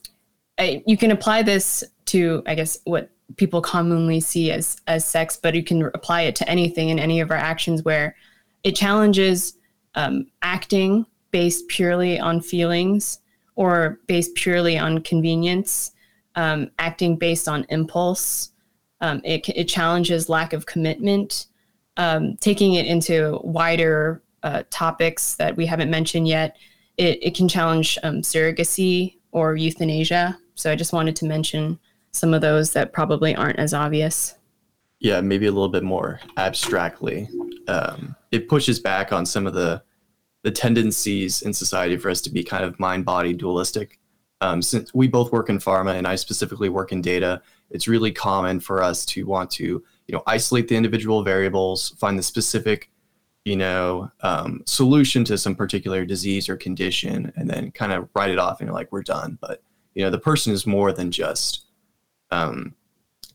you 0.86 0.98
can 0.98 1.12
apply 1.12 1.44
this 1.44 1.84
to 2.08 2.44
I 2.46 2.56
guess 2.56 2.78
what 2.86 3.10
people 3.38 3.62
commonly 3.62 4.20
see 4.20 4.52
as 4.52 4.78
as 4.88 5.06
sex, 5.06 5.38
but 5.42 5.56
you 5.56 5.64
can 5.64 5.84
apply 5.94 6.22
it 6.24 6.36
to 6.38 6.50
anything 6.50 6.90
in 6.90 7.00
any 7.00 7.20
of 7.20 7.32
our 7.32 7.38
actions 7.38 7.84
where 7.84 8.16
it 8.64 8.76
challenges 8.76 9.58
um, 9.96 10.28
acting 10.42 11.06
based 11.32 11.68
purely 11.68 12.20
on 12.20 12.42
feelings 12.42 13.20
or 13.56 14.00
based 14.08 14.36
purely 14.36 14.78
on 14.78 15.02
convenience, 15.02 15.92
um, 16.36 16.70
acting 16.80 17.16
based 17.16 17.48
on 17.48 17.66
impulse. 17.70 18.52
Um, 19.02 19.22
it, 19.24 19.48
it 19.50 19.66
challenges 19.66 20.30
lack 20.30 20.54
of 20.54 20.66
commitment, 20.66 21.48
um, 21.98 22.38
taking 22.38 22.76
it 22.76 22.86
into 22.86 23.40
wider 23.44 24.22
uh, 24.44 24.64
topics 24.70 25.36
that 25.36 25.56
we 25.56 25.66
haven't 25.66 25.90
mentioned 25.90 26.28
yet. 26.28 26.58
It, 26.98 27.20
it 27.22 27.36
can 27.36 27.48
challenge 27.48 27.98
um, 28.04 28.22
surrogacy 28.22 29.18
or 29.32 29.56
euthanasia. 29.56 30.38
So 30.56 30.72
I 30.72 30.76
just 30.76 30.94
wanted 30.94 31.16
to 31.18 31.26
mention 31.26 31.80
some 32.12 32.34
of 32.34 32.42
those 32.42 32.74
that 32.74 32.94
probably 32.94 33.36
aren't 33.36 33.60
as 33.60 33.74
obvious. 33.74 34.36
Yeah, 35.00 35.22
maybe 35.22 35.48
a 35.48 35.52
little 35.52 35.70
bit 35.70 35.84
more 35.84 36.20
abstractly. 36.38 37.30
Um, 37.68 38.16
it 38.32 38.48
pushes 38.48 38.80
back 38.80 39.12
on 39.12 39.26
some 39.26 39.48
of 39.48 39.54
the 39.54 39.82
the 40.44 40.52
tendencies 40.52 41.44
in 41.44 41.54
society 41.54 41.98
for 41.98 42.10
us 42.10 42.20
to 42.20 42.32
be 42.32 42.44
kind 42.44 42.64
of 42.64 42.80
mind 42.80 43.06
body 43.06 43.32
dualistic. 43.32 44.00
Um, 44.42 44.62
since 44.64 44.92
we 44.92 45.08
both 45.08 45.32
work 45.32 45.50
in 45.50 45.60
pharma 45.60 45.96
and 45.96 46.08
I 46.08 46.16
specifically 46.16 46.68
work 46.68 46.92
in 46.92 47.00
data, 47.00 47.44
it's 47.70 47.88
really 47.88 48.12
common 48.12 48.60
for 48.60 48.82
us 48.82 49.06
to 49.08 49.26
want 49.26 49.52
to 49.52 49.64
you 49.64 49.84
know 50.16 50.24
isolate 50.28 50.68
the 50.68 50.76
individual 50.76 51.24
variables, 51.24 51.92
find 52.00 52.18
the 52.18 52.24
specific 52.24 52.90
you 53.46 53.56
know 53.56 54.12
um, 54.22 54.62
solution 54.66 55.24
to 55.26 55.38
some 55.38 55.56
particular 55.56 56.06
disease 56.06 56.50
or 56.50 56.58
condition, 56.58 57.32
and 57.36 57.50
then 57.50 57.72
kind 57.72 57.92
of 57.92 58.10
write 58.16 58.32
it 58.32 58.40
off 58.40 58.60
and 58.60 58.68
you're 58.68 58.76
like 58.76 58.92
we're 58.92 59.04
done. 59.04 59.38
But 59.42 59.64
you 59.94 60.04
know 60.04 60.10
the 60.10 60.20
person 60.20 60.54
is 60.54 60.66
more 60.66 60.92
than 60.92 61.12
just 61.12 61.66
um, 62.32 62.74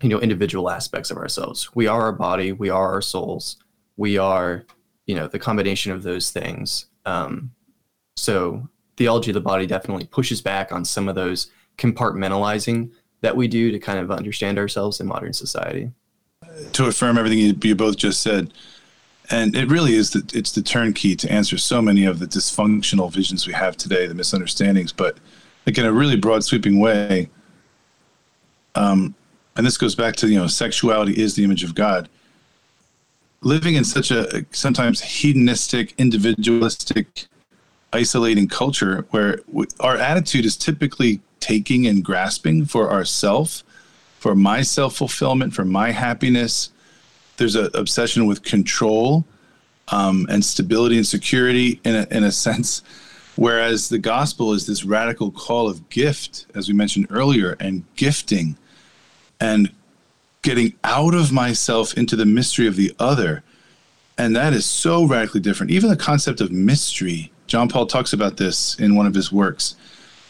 you 0.01 0.09
know 0.09 0.21
individual 0.21 0.71
aspects 0.71 1.11
of 1.11 1.17
ourselves. 1.17 1.75
We 1.75 1.87
are 1.87 2.03
our 2.03 2.13
body 2.13 2.53
we 2.53 2.71
are 2.71 2.93
our 2.93 3.03
souls 3.03 3.57
we 3.97 4.19
are 4.19 4.65
you 5.07 5.15
know 5.15 5.27
the 5.27 5.39
combination 5.39 5.93
of 5.93 6.03
those 6.03 6.31
things. 6.31 6.87
Um, 7.05 7.53
so 8.17 8.69
theology 8.97 9.31
of 9.31 9.35
the 9.35 9.41
body 9.41 9.67
definitely 9.67 10.07
pushes 10.07 10.41
back 10.41 10.73
on 10.73 10.85
some 10.85 11.09
of 11.09 11.15
those 11.15 11.51
compartmentalizing 11.79 12.91
that 13.21 13.37
we 13.37 13.49
do 13.49 13.71
to 13.71 13.79
kind 13.79 13.99
of 13.99 14.11
understand 14.11 14.59
ourselves 14.59 15.01
in 15.01 15.07
modern 15.07 15.33
society. 15.33 15.91
To 16.73 16.87
affirm 16.87 17.19
everything 17.19 17.39
you, 17.39 17.55
you 17.63 17.75
both 17.75 17.97
just 17.97 18.23
said. 18.23 18.53
And 19.31 19.57
it 19.57 19.69
really 19.69 19.95
is 19.95 20.11
the, 20.11 20.23
it's 20.33 20.53
the 20.53 20.63
turnkey 20.63 21.17
to 21.17 21.31
answer 21.31 21.59
so 21.59 21.83
many 21.83 22.05
of 22.05 22.21
the 22.21 22.27
dysfunctional 22.27 23.13
visions 23.13 23.47
we 23.47 23.53
have 23.53 23.77
today 23.77 24.07
the 24.07 24.15
misunderstandings 24.15 24.93
but 24.93 25.19
like 25.67 25.79
in 25.79 25.85
a 25.85 25.93
really 25.93 26.17
broad 26.17 26.45
sweeping 26.45 26.79
way 26.79 27.29
um, 28.77 29.15
and 29.57 29.67
this 29.67 29.79
goes 29.79 29.95
back 29.95 30.15
to 30.17 30.29
you 30.29 30.39
know 30.39 30.47
sexuality 30.47 31.13
is 31.13 31.35
the 31.35 31.45
image 31.45 31.65
of 31.65 31.75
God. 31.75 32.09
living 33.43 33.75
in 33.75 33.85
such 33.85 34.11
a 34.11 34.45
sometimes 34.51 35.01
hedonistic, 35.01 35.95
individualistic, 35.99 37.27
isolating 37.93 38.49
culture 38.49 39.07
where 39.11 39.41
we, 39.49 39.67
our 39.81 39.97
attitude 39.97 40.45
is 40.45 40.57
typically 40.57 41.21
taking 41.41 41.87
and 41.87 42.05
grasping 42.05 42.65
for 42.65 42.91
ourself, 42.91 43.63
for 44.19 44.35
my 44.35 44.63
self 44.63 44.97
fulfillment, 44.97 45.55
for 45.55 45.65
my 45.65 45.91
happiness. 45.91 46.71
There's 47.39 47.57
an 47.57 47.71
obsession 47.75 48.27
with 48.27 48.43
control 48.43 49.25
um, 49.89 50.27
and 50.31 50.45
stability 50.45 50.97
and 50.97 51.07
security 51.07 51.81
in 51.85 51.95
a, 51.95 52.07
in 52.11 52.25
a 52.25 52.33
sense. 52.47 52.83
Whereas 53.37 53.91
the 53.91 53.99
gospel 53.99 54.55
is 54.55 54.67
this 54.67 54.85
radical 54.85 55.31
call 55.31 55.69
of 55.69 55.89
gift, 55.91 56.47
as 56.55 56.69
we 56.69 56.75
mentioned 56.75 57.07
earlier, 57.11 57.57
and 57.61 57.85
gifting 57.95 58.57
and 59.39 59.71
getting 60.41 60.75
out 60.85 61.15
of 61.15 61.33
myself 61.33 61.95
into 61.95 62.17
the 62.17 62.25
mystery 62.25 62.67
of 62.67 62.77
the 62.77 62.95
other. 62.99 63.43
And 64.17 64.35
that 64.35 64.55
is 64.55 64.65
so 64.65 65.05
radically 65.05 65.41
different. 65.41 65.71
Even 65.73 65.91
the 65.91 65.97
concept 65.97 66.41
of 66.41 66.51
mystery, 66.51 67.31
John 67.47 67.69
Paul 67.69 67.87
talks 67.87 68.15
about 68.15 68.39
this 68.39 68.79
in 68.79 68.97
one 68.97 69.07
of 69.07 69.15
his 69.15 69.31
works, 69.31 69.77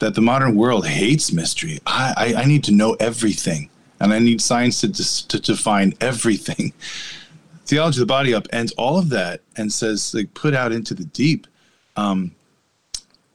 that 0.00 0.14
the 0.14 0.20
modern 0.20 0.56
world 0.56 0.86
hates 0.86 1.32
mystery. 1.32 1.78
I, 1.86 2.14
I, 2.16 2.42
I 2.42 2.44
need 2.44 2.64
to 2.64 2.72
know 2.72 2.94
everything, 2.98 3.70
and 4.00 4.12
I 4.12 4.18
need 4.18 4.40
science 4.40 4.80
to, 4.80 5.28
to 5.28 5.40
define 5.40 5.94
everything. 6.00 6.72
Theology 7.66 8.00
of 8.00 8.06
the 8.08 8.12
Body 8.12 8.30
upends 8.30 8.72
all 8.76 8.98
of 8.98 9.08
that 9.10 9.40
and 9.56 9.72
says, 9.72 10.14
like, 10.14 10.34
put 10.34 10.54
out 10.54 10.72
into 10.72 10.94
the 10.94 11.04
deep. 11.04 11.46
Um, 11.96 12.32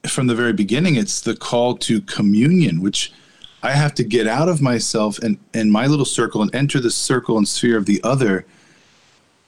from 0.08 0.28
the 0.28 0.36
very 0.36 0.54
beginning, 0.54 0.96
it's 0.96 1.22
the 1.22 1.36
call 1.36 1.76
to 1.78 2.02
communion, 2.02 2.82
which 2.82 3.14
I 3.64 3.72
have 3.72 3.94
to 3.96 4.04
get 4.04 4.28
out 4.28 4.50
of 4.50 4.62
myself 4.62 5.20
and, 5.20 5.38
and 5.54 5.72
my 5.72 5.86
little 5.86 6.06
circle 6.06 6.42
and 6.42 6.54
enter 6.56 6.80
the 6.80 6.92
circle 6.92 7.38
and 7.38 7.48
sphere 7.48 7.78
of 7.78 7.86
the 7.86 8.02
other. 8.04 8.46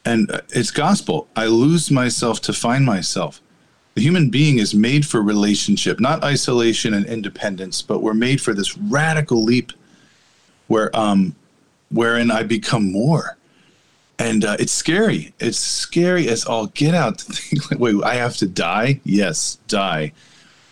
And 0.06 0.30
it's 0.50 0.72
gospel. 0.72 1.28
I 1.36 1.48
lose 1.48 1.90
myself 1.90 2.42
to 2.42 2.54
find 2.54 2.86
myself. 2.86 3.42
The 3.96 4.02
human 4.02 4.30
being 4.30 4.60
is 4.60 4.74
made 4.74 5.06
for 5.06 5.22
relationship, 5.22 6.00
not 6.00 6.24
isolation 6.24 6.94
and 6.94 7.06
independence, 7.06 7.82
but 7.82 8.02
we're 8.02 8.14
made 8.14 8.42
for 8.42 8.54
this 8.54 8.78
radical 8.78 9.44
leap 9.44 9.72
where 10.68 10.96
um 10.96 11.36
wherein 11.92 12.32
I 12.32 12.44
become 12.44 12.92
more. 12.92 13.38
And 14.18 14.46
uh, 14.46 14.58
it's 14.60 14.72
scary. 14.72 15.34
It's 15.40 15.60
scary 15.60 16.28
as 16.28 16.46
all 16.46 16.68
get 16.68 16.96
out 16.96 17.20
to 17.20 17.34
think, 17.34 17.72
like, 17.72 17.80
wait, 17.80 18.04
I 18.04 18.16
have 18.16 18.38
to 18.38 18.48
die? 18.48 19.00
Yes, 19.04 19.58
die 19.68 20.14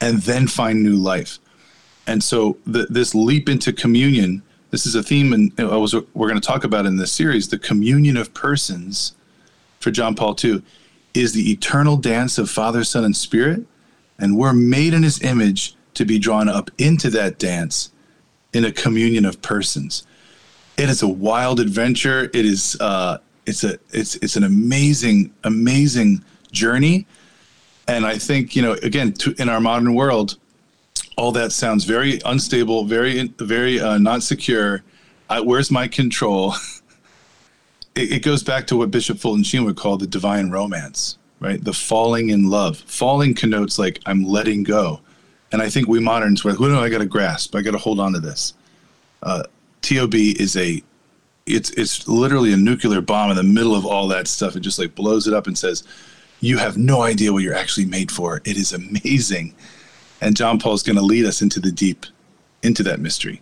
and 0.02 0.22
then 0.24 0.48
find 0.48 0.84
new 0.84 0.96
life. 0.96 1.40
And 2.08 2.24
so 2.24 2.58
the, 2.66 2.88
this 2.90 3.16
leap 3.16 3.48
into 3.48 3.72
communion, 3.72 4.42
this 4.72 4.86
is 4.86 4.96
a 4.96 5.04
theme, 5.04 5.32
and 5.32 5.54
I 5.60 5.78
was 5.78 5.94
we're 5.94 6.28
going 6.28 6.42
to 6.42 6.46
talk 6.46 6.64
about 6.64 6.86
in 6.86 6.98
this 6.98 7.12
series. 7.12 7.48
The 7.48 7.60
communion 7.60 8.18
of 8.18 8.34
persons 8.34 9.16
for 9.80 9.92
John 9.92 10.16
Paul 10.16 10.36
II 10.44 10.64
is 11.14 11.34
the 11.34 11.52
eternal 11.52 11.98
dance 11.98 12.38
of 12.38 12.50
Father, 12.50 12.84
Son, 12.84 13.04
and 13.04 13.16
Spirit, 13.16 13.66
and 14.18 14.38
we're 14.38 14.54
made 14.54 14.94
in 14.94 15.04
His 15.04 15.22
image 15.22 15.76
to 15.94 16.06
be 16.06 16.18
drawn 16.18 16.50
up 16.50 16.72
into 16.78 17.10
that 17.12 17.38
dance 17.38 17.92
in 18.54 18.66
a 18.66 18.72
communion 18.72 19.26
of 19.26 19.42
persons. 19.42 20.06
It 20.78 20.90
is 20.90 21.02
a 21.02 21.08
wild 21.08 21.60
adventure. 21.60 22.30
It 22.34 22.46
is 22.46 22.78
uh, 22.80 23.20
it's 23.46 23.64
a 23.64 23.78
it's 23.92 24.16
it's 24.16 24.36
an 24.36 24.44
amazing 24.44 25.34
amazing 25.44 26.24
journey 26.52 27.06
and 27.88 28.06
I 28.06 28.17
think, 28.17 28.56
you 28.56 28.62
know, 28.62 28.74
again, 28.74 29.13
to, 29.13 29.36
in 29.39 29.50
our 29.50 29.60
modern 29.60 29.94
world, 29.94 30.38
all 31.17 31.32
that 31.34 31.52
sounds 31.52 31.84
very 31.86 32.20
unstable, 32.26 32.86
very, 32.86 33.28
very 33.39 33.80
uh, 33.80 33.98
not 33.98 34.24
secure. 34.24 34.84
I, 35.30 35.41
where's 35.41 35.72
my 35.72 35.88
control? 35.88 36.54
it, 37.96 38.12
it, 38.13 38.24
goes 38.24 38.44
back 38.44 38.67
to 38.67 38.78
what 38.78 38.91
Bishop 38.91 39.17
Fulton 39.17 39.44
Sheen 39.44 39.65
would 39.65 39.78
call 39.78 39.98
the 39.98 40.08
divine 40.08 40.50
romance, 40.50 41.17
right? 41.39 41.63
The 41.63 41.74
falling 41.74 42.30
in 42.30 42.50
love. 42.50 42.78
Falling 42.78 43.34
connotes 43.34 43.78
like 43.78 44.00
I'm 44.06 44.24
letting 44.24 44.63
go. 44.63 45.02
And 45.52 45.62
I 45.62 45.70
think 45.70 45.88
we 45.88 46.00
moderns, 46.00 46.46
we're 46.46 46.58
well, 46.58 46.70
no, 46.70 46.82
I 46.82 46.89
got 46.89 47.00
to 47.00 47.06
grasp. 47.06 47.56
I 47.56 47.62
got 47.62 47.72
to 47.72 47.78
hold 47.78 48.00
on 48.00 48.13
to 48.13 48.20
this. 48.20 48.54
Uh, 49.22 49.44
TOB 49.82 50.15
is 50.15 50.56
a, 50.56 50.82
it's 51.46 51.72
it's 51.72 52.08
literally 52.08 52.54
a 52.54 52.58
nuclear 52.58 53.02
bomb 53.02 53.32
in 53.32 53.36
the 53.36 53.44
middle 53.44 53.76
of 53.76 53.86
all 53.86 54.08
that 54.08 54.28
stuff. 54.28 54.56
It 54.56 54.62
just 54.62 54.80
like 54.80 54.96
blows 54.96 55.28
it 55.28 55.34
up 55.34 55.48
and 55.48 55.58
says, 55.58 55.84
you 56.42 56.58
have 56.58 56.78
no 56.78 57.04
idea 57.04 57.32
what 57.32 57.44
you're 57.44 57.56
actually 57.56 57.86
made 57.86 58.12
for. 58.12 58.42
It 58.44 58.58
is 58.58 58.74
amazing. 58.74 59.56
And 60.20 60.36
John 60.36 60.60
Paul 60.60 60.74
is 60.74 60.84
going 60.84 60.98
to 60.98 61.02
lead 61.02 61.26
us 61.26 61.42
into 61.42 61.60
the 61.60 61.72
deep, 61.72 62.06
into 62.62 62.84
that 62.84 63.00
mystery. 63.00 63.42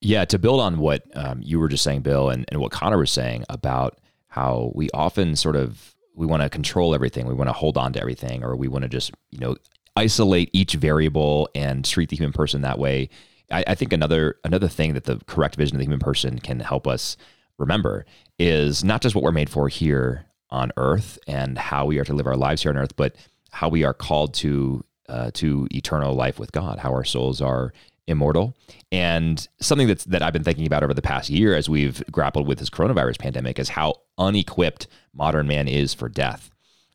Yeah, 0.00 0.24
to 0.26 0.38
build 0.38 0.60
on 0.60 0.78
what 0.78 1.04
um, 1.14 1.40
you 1.42 1.58
were 1.58 1.68
just 1.68 1.84
saying, 1.84 2.02
Bill, 2.02 2.30
and, 2.30 2.44
and 2.48 2.60
what 2.60 2.72
Connor 2.72 2.98
was 2.98 3.10
saying 3.10 3.44
about 3.48 3.98
how 4.28 4.72
we 4.74 4.90
often 4.92 5.36
sort 5.36 5.56
of 5.56 5.94
we 6.14 6.26
want 6.26 6.42
to 6.42 6.48
control 6.48 6.94
everything, 6.94 7.26
we 7.26 7.34
want 7.34 7.48
to 7.48 7.52
hold 7.52 7.76
on 7.76 7.92
to 7.92 8.00
everything, 8.00 8.42
or 8.42 8.56
we 8.56 8.68
want 8.68 8.82
to 8.82 8.88
just 8.88 9.12
you 9.30 9.38
know 9.38 9.56
isolate 9.96 10.50
each 10.52 10.74
variable 10.74 11.48
and 11.54 11.84
treat 11.84 12.10
the 12.10 12.16
human 12.16 12.32
person 12.32 12.60
that 12.60 12.78
way. 12.78 13.08
I, 13.50 13.64
I 13.68 13.74
think 13.74 13.92
another 13.92 14.36
another 14.44 14.68
thing 14.68 14.94
that 14.94 15.04
the 15.04 15.20
correct 15.26 15.56
vision 15.56 15.76
of 15.76 15.78
the 15.78 15.84
human 15.84 15.98
person 15.98 16.38
can 16.38 16.60
help 16.60 16.86
us 16.86 17.16
remember 17.58 18.04
is 18.38 18.84
not 18.84 19.00
just 19.00 19.14
what 19.14 19.24
we're 19.24 19.32
made 19.32 19.48
for 19.48 19.68
here 19.68 20.26
on 20.50 20.72
earth 20.76 21.18
and 21.26 21.58
how 21.58 21.84
we 21.86 21.98
are 21.98 22.04
to 22.04 22.14
live 22.14 22.26
our 22.26 22.36
lives 22.36 22.62
here 22.62 22.70
on 22.70 22.78
earth, 22.78 22.96
but 22.96 23.16
how 23.50 23.68
we 23.68 23.84
are 23.84 23.94
called 23.94 24.34
to 24.34 24.84
uh, 25.08 25.30
to 25.34 25.68
eternal 25.70 26.14
life 26.14 26.38
with 26.38 26.50
God, 26.52 26.78
how 26.78 26.90
our 26.90 27.04
souls 27.04 27.40
are 27.40 27.72
immortal. 28.06 28.56
And 28.92 29.46
something 29.60 29.86
that's 29.86 30.04
that 30.04 30.22
I've 30.22 30.32
been 30.32 30.44
thinking 30.44 30.66
about 30.66 30.82
over 30.82 30.94
the 30.94 31.02
past 31.02 31.30
year 31.30 31.54
as 31.54 31.68
we've 31.68 32.02
grappled 32.10 32.46
with 32.46 32.58
this 32.58 32.70
coronavirus 32.70 33.18
pandemic 33.18 33.58
is 33.58 33.70
how 33.70 33.94
unequipped 34.18 34.86
modern 35.12 35.46
man 35.46 35.68
is 35.68 35.94
for 35.94 36.08
death. 36.08 36.50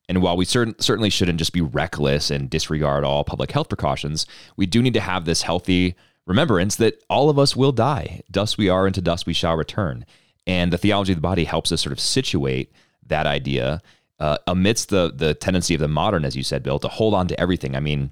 And 0.10 0.22
while 0.22 0.36
we 0.36 0.46
cert- 0.46 0.82
certainly 0.82 1.10
shouldn't 1.10 1.40
just 1.40 1.54
be 1.54 1.62
reckless 1.62 2.32
and 2.32 2.50
disregard 2.50 3.04
all 3.04 3.24
public 3.24 3.52
health 3.52 3.70
precautions, 3.70 4.26
we 4.58 4.66
do 4.66 4.82
need 4.82 4.94
to 4.94 5.00
have 5.00 5.26
this 5.26 5.44
healthy 5.44 5.96
remembrance 6.26 6.76
that 6.78 7.02
all 7.10 7.30
of 7.30 7.40
us 7.40 7.56
will 7.56 7.72
die. 7.72 8.22
Dust 8.30 8.58
we 8.58 8.70
are, 8.70 8.86
and 8.86 8.96
to 8.96 9.02
dust 9.02 9.26
we 9.26 9.34
shall 9.34 9.56
return. 9.56 10.06
And 10.46 10.74
the 10.74 10.78
theology 10.78 11.14
of 11.14 11.18
the 11.18 11.22
body 11.22 11.46
helps 11.46 11.72
us 11.72 11.82
sort 11.82 11.94
of 11.94 12.00
situate 12.00 12.72
that 13.12 13.28
idea 13.28 13.82
uh, 14.20 14.38
amidst 14.48 14.90
the 14.90 15.12
the 15.16 15.34
tendency 15.34 15.74
of 15.74 15.80
the 15.80 15.88
modern, 15.88 16.26
as 16.26 16.36
you 16.36 16.44
said, 16.44 16.64
Bill, 16.64 16.80
to 16.80 16.88
hold 16.88 17.14
on 17.14 17.28
to 17.28 17.40
everything. 17.40 17.76
I 17.76 17.80
mean, 17.80 18.12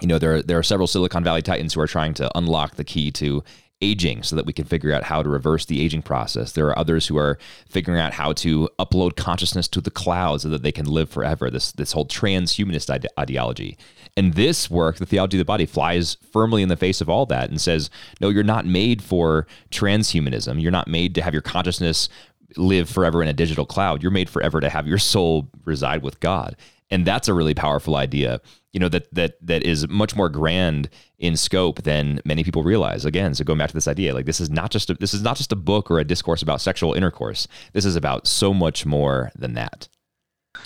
you 0.00 0.08
know, 0.08 0.18
there 0.18 0.42
there 0.42 0.58
are 0.58 0.62
several 0.62 0.86
Silicon 0.86 1.24
Valley 1.24 1.42
titans 1.42 1.74
who 1.74 1.80
are 1.80 1.86
trying 1.86 2.14
to 2.14 2.30
unlock 2.36 2.76
the 2.76 2.84
key 2.84 3.10
to 3.12 3.42
aging 3.82 4.22
so 4.22 4.36
that 4.36 4.46
we 4.46 4.52
can 4.52 4.64
figure 4.64 4.92
out 4.92 5.02
how 5.02 5.24
to 5.24 5.28
reverse 5.28 5.64
the 5.66 5.80
aging 5.80 6.02
process. 6.02 6.52
There 6.52 6.68
are 6.68 6.78
others 6.78 7.08
who 7.08 7.18
are 7.18 7.36
figuring 7.68 8.00
out 8.00 8.12
how 8.12 8.32
to 8.34 8.68
upload 8.78 9.16
consciousness 9.16 9.66
to 9.68 9.80
the 9.80 9.90
cloud 9.90 10.40
so 10.40 10.48
that 10.50 10.62
they 10.62 10.70
can 10.70 10.86
live 10.86 11.10
forever. 11.10 11.50
This 11.50 11.72
this 11.72 11.92
whole 11.92 12.06
transhumanist 12.06 12.88
ide- 12.90 13.08
ideology. 13.18 13.76
And 14.16 14.34
this 14.34 14.70
work, 14.70 14.96
the 14.96 15.06
theology 15.06 15.38
of 15.38 15.40
the 15.40 15.44
body, 15.46 15.66
flies 15.66 16.18
firmly 16.30 16.62
in 16.62 16.68
the 16.68 16.76
face 16.76 17.00
of 17.00 17.08
all 17.08 17.26
that 17.26 17.48
and 17.48 17.58
says, 17.58 17.88
no, 18.20 18.28
you're 18.28 18.44
not 18.44 18.66
made 18.66 19.02
for 19.02 19.46
transhumanism. 19.70 20.60
You're 20.60 20.70
not 20.70 20.86
made 20.86 21.14
to 21.14 21.22
have 21.22 21.32
your 21.32 21.42
consciousness 21.42 22.10
live 22.56 22.88
forever 22.88 23.22
in 23.22 23.28
a 23.28 23.32
digital 23.32 23.66
cloud. 23.66 24.02
You're 24.02 24.10
made 24.10 24.30
forever 24.30 24.60
to 24.60 24.68
have 24.68 24.86
your 24.86 24.98
soul 24.98 25.48
reside 25.64 26.02
with 26.02 26.20
God. 26.20 26.56
And 26.90 27.06
that's 27.06 27.26
a 27.26 27.34
really 27.34 27.54
powerful 27.54 27.96
idea, 27.96 28.40
you 28.74 28.78
know, 28.78 28.90
that 28.90 29.12
that 29.14 29.44
that 29.46 29.62
is 29.62 29.88
much 29.88 30.14
more 30.14 30.28
grand 30.28 30.90
in 31.18 31.36
scope 31.36 31.82
than 31.84 32.20
many 32.26 32.44
people 32.44 32.62
realize. 32.62 33.06
Again, 33.06 33.34
so 33.34 33.44
going 33.44 33.58
back 33.58 33.68
to 33.68 33.74
this 33.74 33.88
idea, 33.88 34.12
like 34.12 34.26
this 34.26 34.40
is 34.40 34.50
not 34.50 34.70
just 34.70 34.90
a, 34.90 34.94
this 34.94 35.14
is 35.14 35.22
not 35.22 35.38
just 35.38 35.52
a 35.52 35.56
book 35.56 35.90
or 35.90 35.98
a 35.98 36.04
discourse 36.04 36.42
about 36.42 36.60
sexual 36.60 36.92
intercourse. 36.92 37.48
This 37.72 37.86
is 37.86 37.96
about 37.96 38.26
so 38.26 38.52
much 38.52 38.84
more 38.84 39.30
than 39.34 39.54
that. 39.54 39.88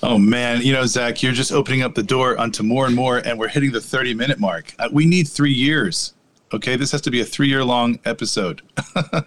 Oh 0.03 0.19
man, 0.19 0.63
you 0.63 0.73
know, 0.73 0.85
Zach, 0.85 1.23
you're 1.23 1.33
just 1.33 1.53
opening 1.53 1.83
up 1.83 1.95
the 1.95 2.03
door 2.03 2.37
onto 2.37 2.65
more 2.65 2.87
and 2.87 2.97
more, 2.97 3.19
and 3.19 3.39
we're 3.39 3.49
hitting 3.49 3.71
the 3.71 3.81
30 3.81 4.15
minute 4.15 4.41
mark. 4.41 4.75
Uh, 4.81 4.89
we 4.91 5.07
need 5.07 5.29
three 5.29 5.53
years. 5.53 6.15
Okay, 6.53 6.75
this 6.75 6.91
has 6.91 7.01
to 7.03 7.11
be 7.13 7.21
a 7.21 7.25
three 7.25 7.49
year 7.49 7.65
long 7.65 8.01
episode. 8.05 8.63
you, 8.97 9.23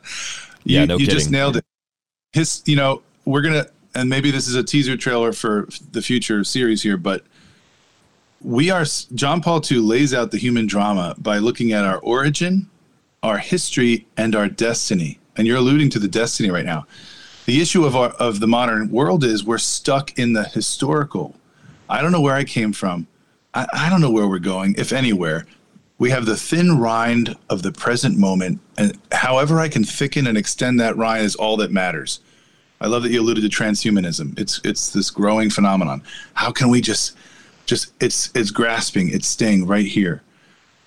yeah, 0.66 0.84
no 0.84 0.98
you 0.98 1.06
kidding. 1.06 1.20
just 1.20 1.32
nailed 1.32 1.56
it 1.56 1.66
his 2.34 2.62
you 2.66 2.76
know 2.76 3.02
we're 3.26 3.42
gonna 3.42 3.66
and 3.96 4.10
maybe 4.10 4.32
this 4.32 4.48
is 4.48 4.56
a 4.56 4.64
teaser 4.64 4.96
trailer 4.96 5.34
for 5.34 5.68
the 5.92 6.02
future 6.02 6.44
series 6.44 6.84
here 6.84 6.98
but 6.98 7.24
we 8.42 8.70
are 8.70 8.86
john 9.16 9.42
paul 9.42 9.62
ii 9.72 9.78
lays 9.78 10.14
out 10.14 10.32
the 10.32 10.38
human 10.38 10.68
drama 10.68 11.16
by 11.18 11.38
looking 11.38 11.72
at 11.72 11.84
our 11.84 11.98
origin 12.00 12.70
our 13.24 13.38
history 13.38 14.08
and 14.18 14.36
our 14.36 14.48
destiny. 14.48 15.20
And 15.38 15.48
you're 15.48 15.58
alluding 15.58 15.90
to 15.92 16.00
the 16.00 16.08
destiny 16.08 16.50
right 16.50 16.66
now. 16.66 16.86
The 17.46 17.62
issue 17.62 17.86
of 17.86 17.96
our 17.96 18.10
of 18.12 18.40
the 18.40 18.48
modern 18.48 18.90
world 18.90 19.24
is 19.24 19.44
we're 19.44 19.58
stuck 19.58 20.18
in 20.18 20.34
the 20.34 20.44
historical. 20.44 21.36
I 21.90 22.02
don't 22.02 22.12
know 22.12 22.22
where 22.22 22.36
i 22.36 22.44
came 22.44 22.74
from. 22.74 23.08
I, 23.54 23.66
I 23.74 23.90
don't 23.90 24.02
know 24.02 24.12
where 24.12 24.28
we're 24.28 24.40
going 24.40 24.76
if 24.78 24.94
anywhere 24.94 25.48
we 26.00 26.10
have 26.10 26.26
the 26.26 26.36
thin 26.36 26.80
rind 26.80 27.38
of 27.50 27.62
the 27.62 27.72
present 27.72 28.18
moment 28.18 28.60
and 28.78 28.98
however 29.12 29.60
i 29.60 29.70
can 29.70 29.84
thicken 29.84 30.28
and 30.28 30.38
extend 30.38 30.80
that 30.80 30.98
rind 30.98 31.24
is 31.24 31.36
all 31.36 31.58
that 31.58 31.72
matters 31.72 32.20
i 32.82 32.88
love 32.88 33.04
that 33.04 33.12
you 33.12 33.22
alluded 33.22 33.44
to 33.44 33.50
transhumanism 33.50 34.38
it's 34.40 34.60
it's 34.64 34.92
this 34.92 35.12
growing 35.12 35.50
phenomenon 35.50 36.02
how 36.34 36.52
can 36.52 36.70
we 36.70 36.82
just 36.82 37.16
just 37.66 37.94
it's 38.00 38.32
it's 38.34 38.52
grasping 38.52 39.10
it's 39.10 39.28
staying 39.28 39.68
right 39.68 39.86
here 39.86 40.24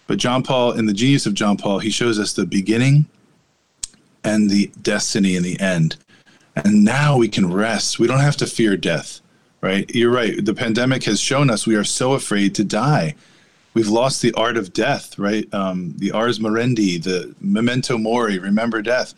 but 0.07 0.19
john 0.19 0.43
paul 0.43 0.73
in 0.73 0.87
the 0.87 0.93
genius 0.93 1.27
of 1.27 1.35
john 1.35 1.57
paul 1.57 1.79
he 1.79 1.91
shows 1.91 2.19
us 2.19 2.33
the 2.33 2.47
beginning 2.47 3.07
and 4.25 4.51
the 4.51 4.71
destiny 4.83 5.37
and 5.37 5.45
the 5.45 5.59
end 5.61 5.97
And 6.55 6.85
now 6.85 7.17
we 7.17 7.29
can 7.29 7.53
rest. 7.53 7.99
We 7.99 8.07
don't 8.07 8.21
have 8.21 8.37
to 8.39 8.47
fear 8.47 8.77
death, 8.77 9.21
right? 9.61 9.91
You're 9.95 10.13
right. 10.13 10.45
The 10.45 10.55
pandemic 10.55 11.05
has 11.05 11.21
shown 11.21 11.51
us 11.51 11.67
we 11.67 11.77
are 11.77 11.85
so 11.85 12.13
afraid 12.13 12.55
to 12.57 12.65
die. 12.65 13.15
We've 13.75 13.89
lost 13.89 14.21
the 14.21 14.33
art 14.35 14.57
of 14.57 14.73
death, 14.73 15.19
right? 15.19 15.53
Um, 15.55 15.95
the 15.97 16.11
ars 16.11 16.39
moriendi, 16.39 17.03
the 17.03 17.35
memento 17.41 17.97
mori, 17.97 18.39
remember 18.39 18.83
death. 18.83 19.15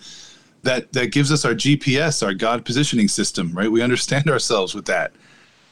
That 0.63 0.93
that 0.93 1.13
gives 1.13 1.31
us 1.31 1.45
our 1.45 1.55
GPS, 1.55 2.25
our 2.25 2.33
God 2.33 2.65
positioning 2.65 3.09
system, 3.09 3.53
right? 3.53 3.71
We 3.71 3.83
understand 3.83 4.31
ourselves 4.31 4.75
with 4.75 4.87
that. 4.87 5.13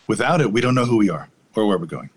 Without 0.07 0.41
it, 0.41 0.53
we 0.53 0.61
don't 0.61 0.75
know 0.75 0.85
who 0.85 0.97
we 0.97 1.11
are 1.11 1.29
or 1.55 1.67
where 1.67 1.79
we're 1.79 1.87
going. 1.87 2.11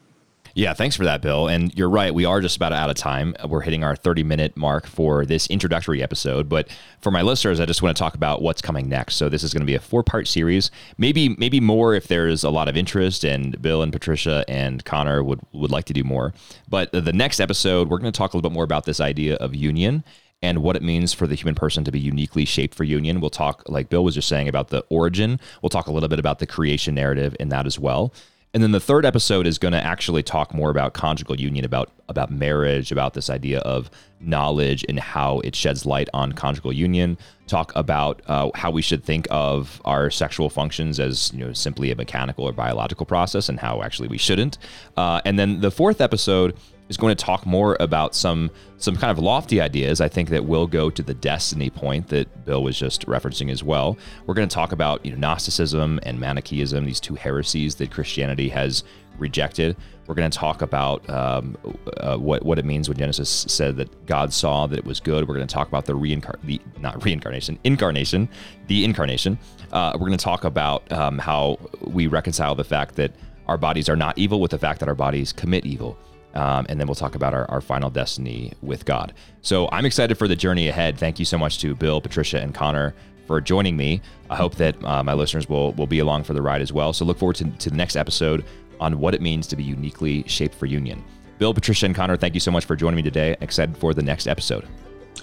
Yeah, 0.58 0.74
thanks 0.74 0.96
for 0.96 1.04
that, 1.04 1.22
Bill. 1.22 1.50
And 1.50 1.78
you're 1.78 1.90
right, 1.90 2.14
we 2.14 2.24
are 2.24 2.40
just 2.40 2.56
about 2.56 2.72
out 2.72 2.90
of 2.90 2.96
time. 2.96 3.36
We're 3.46 3.60
hitting 3.60 3.84
our 3.84 3.94
30 3.94 4.24
minute 4.24 4.56
mark 4.56 4.88
for 4.88 5.26
this 5.26 5.48
introductory 5.48 6.02
episode. 6.02 6.48
But 6.48 6.70
for 7.02 7.12
my 7.12 7.22
listeners, 7.22 7.60
I 7.60 7.66
just 7.66 7.82
want 7.82 7.96
to 7.96 8.00
talk 8.00 8.16
about 8.16 8.42
what's 8.42 8.62
coming 8.62 8.88
next. 8.88 9.18
So 9.18 9.28
this 9.28 9.44
is 9.44 9.54
going 9.54 9.64
to 9.64 9.66
be 9.68 9.76
a 9.76 9.82
four 9.82 10.02
part 10.02 10.30
series, 10.30 10.72
maybe 10.98 11.28
maybe 11.28 11.60
more 11.60 11.94
if 11.94 12.08
there's 12.08 12.46
a 12.46 12.50
lot 12.50 12.70
of 12.70 12.78
interest, 12.78 13.26
and 13.26 13.62
Bill 13.62 13.84
and 13.84 13.92
Patricia 13.92 14.46
and 14.48 14.84
Connor 14.86 15.26
would 15.26 15.42
would 15.52 15.72
like 15.72 15.86
to 15.86 15.94
do 15.94 16.06
more. 16.06 16.34
But 16.70 16.90
the 16.94 17.12
next 17.12 17.42
episode, 17.42 17.90
we're 17.90 18.00
going 18.00 18.14
to 18.14 18.18
talk 18.18 18.34
a 18.34 18.38
little 18.38 18.50
bit 18.50 18.56
more 18.56 18.64
about 18.64 18.86
this 18.86 19.02
idea 19.02 19.36
of 19.36 19.54
union 19.54 20.06
and 20.42 20.60
what 20.60 20.78
it 20.78 20.84
means 20.84 21.12
for 21.12 21.28
the 21.28 21.36
human 21.36 21.56
person 21.56 21.84
to 21.84 21.92
be 21.92 22.00
uniquely 22.00 22.46
shaped 22.46 22.76
for 22.76 22.86
union. 22.86 23.20
We'll 23.20 23.30
talk, 23.30 23.64
like 23.68 23.90
Bill 23.90 24.06
was 24.06 24.16
just 24.16 24.30
saying, 24.30 24.48
about 24.48 24.70
the 24.70 24.86
origin. 24.90 25.40
We'll 25.62 25.70
talk 25.70 25.88
a 25.88 25.92
little 25.92 26.10
bit 26.10 26.20
about 26.20 26.40
the 26.40 26.46
creation 26.46 26.96
narrative 26.96 27.36
in 27.42 27.50
that 27.50 27.66
as 27.66 27.78
well. 27.78 28.14
And 28.56 28.64
then 28.64 28.72
the 28.72 28.80
third 28.80 29.06
episode 29.06 29.48
is 29.48 29.58
going 29.58 29.74
to 29.74 29.84
actually 29.84 30.24
talk 30.24 30.54
more 30.54 30.70
about 30.70 30.94
conjugal 30.94 31.38
union, 31.38 31.66
about 31.66 31.92
about 32.08 32.32
marriage, 32.32 32.90
about 32.90 33.14
this 33.14 33.30
idea 33.30 33.60
of 33.60 33.92
knowledge 34.22 34.86
and 34.88 34.98
how 34.98 35.42
it 35.42 35.54
sheds 35.58 35.86
light 35.86 36.08
on 36.14 36.32
conjugal 36.32 36.72
union. 36.72 37.18
Talk 37.48 37.74
about 37.76 38.22
uh, 38.28 38.52
how 38.56 38.72
we 38.72 38.82
should 38.82 39.04
think 39.04 39.28
of 39.30 39.82
our 39.84 40.10
sexual 40.10 40.50
functions 40.50 41.02
as 41.02 41.34
you 41.34 41.40
know 41.42 41.52
simply 41.52 41.92
a 41.92 41.98
mechanical 41.98 42.46
or 42.46 42.54
biological 42.54 43.06
process, 43.06 43.50
and 43.50 43.60
how 43.60 43.84
actually 43.84 44.08
we 44.08 44.18
shouldn't. 44.18 44.58
Uh, 44.96 45.20
and 45.26 45.38
then 45.38 45.60
the 45.60 45.70
fourth 45.70 46.00
episode 46.00 46.56
is 46.90 46.98
going 46.98 47.16
to 47.16 47.24
talk 47.24 47.46
more 47.46 47.78
about 47.80 48.16
some 48.16 48.52
some 48.78 48.96
kind 48.96 49.12
of 49.12 49.20
lofty 49.20 49.62
ideas. 49.62 50.02
I 50.02 50.10
think 50.10 50.30
that 50.30 50.46
will 50.46 50.68
go 50.68 50.90
to 50.90 51.02
the 51.02 51.14
destiny 51.14 51.70
point 51.70 52.10
that 52.10 52.46
Bill 52.46 52.62
was 52.62 52.78
just 52.78 53.06
referencing 53.06 53.50
as 53.52 53.64
well. 53.64 53.98
We're 54.26 54.34
going 54.34 54.48
to 54.48 54.54
talk 54.54 54.72
about 54.72 55.06
you 55.06 55.12
know 55.12 55.18
Gnosticism 55.18 56.00
and 56.04 56.20
Manichaeism, 56.20 56.86
these 56.86 57.00
two 57.00 57.16
heresies 57.16 57.76
that 57.76 57.92
Christianity 57.92 58.50
has 58.50 58.84
rejected. 59.18 59.78
We're 60.08 60.16
going 60.16 60.30
to 60.30 60.38
talk 60.38 60.62
about 60.62 61.10
um, 61.10 61.58
uh, 61.98 62.18
what 62.18 62.46
what 62.46 62.60
it 62.60 62.66
means 62.66 62.88
when 62.88 62.98
Genesis 62.98 63.30
said 63.30 63.78
that 63.78 64.06
God 64.06 64.32
saw 64.32 64.68
that 64.68 64.78
it 64.78 64.86
was 64.86 65.00
good. 65.00 65.28
We're 65.28 65.36
going 65.36 65.48
to 65.48 65.54
talk 65.54 65.68
about 65.68 65.86
the 65.86 65.96
reincarnation, 65.96 66.48
the 66.48 66.62
not 66.80 67.04
reincarnation, 67.04 67.58
incarnation, 67.64 68.30
the 68.68 68.86
incarnation. 68.86 69.40
Uh, 69.72 69.94
we're 69.94 70.08
going 70.08 70.18
to 70.18 70.24
talk 70.24 70.44
about 70.44 70.90
um, 70.92 71.18
how 71.18 71.58
we 71.82 72.06
reconcile 72.08 72.54
the 72.54 72.64
fact 72.64 72.96
that 72.96 73.12
our 73.48 73.58
bodies 73.58 73.90
are 73.90 73.96
not 73.96 74.18
evil 74.18 74.40
with 74.40 74.52
the 74.52 74.60
fact 74.60 74.80
that 74.80 74.90
our 74.90 74.96
bodies 74.96 75.34
commit 75.34 75.66
evil. 75.66 75.98
Um, 76.36 76.66
and 76.68 76.80
then 76.80 76.88
we'll 76.88 76.96
talk 76.96 77.16
about 77.16 77.34
our, 77.34 77.50
our 77.50 77.62
final 77.62 77.90
destiny 77.90 78.54
with 78.62 78.86
God. 78.86 79.14
So 79.42 79.70
I'm 79.72 79.86
excited 79.86 80.18
for 80.18 80.28
the 80.28 80.36
journey 80.36 80.68
ahead. 80.68 80.98
Thank 80.98 81.18
you 81.18 81.26
so 81.26 81.38
much 81.38 81.60
to 81.60 81.76
Bill, 81.76 82.02
Patricia, 82.02 82.40
and 82.42 82.54
Connor 82.54 82.94
for 83.26 83.40
joining 83.42 83.78
me. 83.78 84.02
I 84.30 84.36
hope 84.36 84.56
that 84.56 84.84
uh, 84.84 85.04
my 85.04 85.14
listeners 85.14 85.48
will 85.50 85.72
will 85.74 85.88
be 85.88 86.00
along 86.00 86.24
for 86.24 86.34
the 86.34 86.42
ride 86.42 86.62
as 86.62 86.74
well. 86.74 86.94
So 86.94 87.06
look 87.06 87.18
forward 87.18 87.38
to, 87.38 87.46
to 87.46 87.70
the 87.70 87.76
next 87.76 87.96
episode 87.96 88.46
on 88.80 89.00
what 89.00 89.16
it 89.16 89.22
means 89.22 89.48
to 89.48 89.56
be 89.56 89.64
uniquely 89.64 90.24
shaped 90.28 90.56
for 90.56 90.66
union. 90.66 91.04
Bill, 91.38 91.54
Patricia, 91.54 91.86
and 91.86 91.96
Connor, 91.96 92.18
thank 92.18 92.34
you 92.34 92.40
so 92.40 92.52
much 92.52 92.66
for 92.66 92.76
joining 92.76 92.98
me 92.98 93.02
today. 93.02 93.36
Excited 93.42 93.78
for 93.78 93.94
the 93.94 94.04
next 94.04 94.28
episode. 94.28 94.68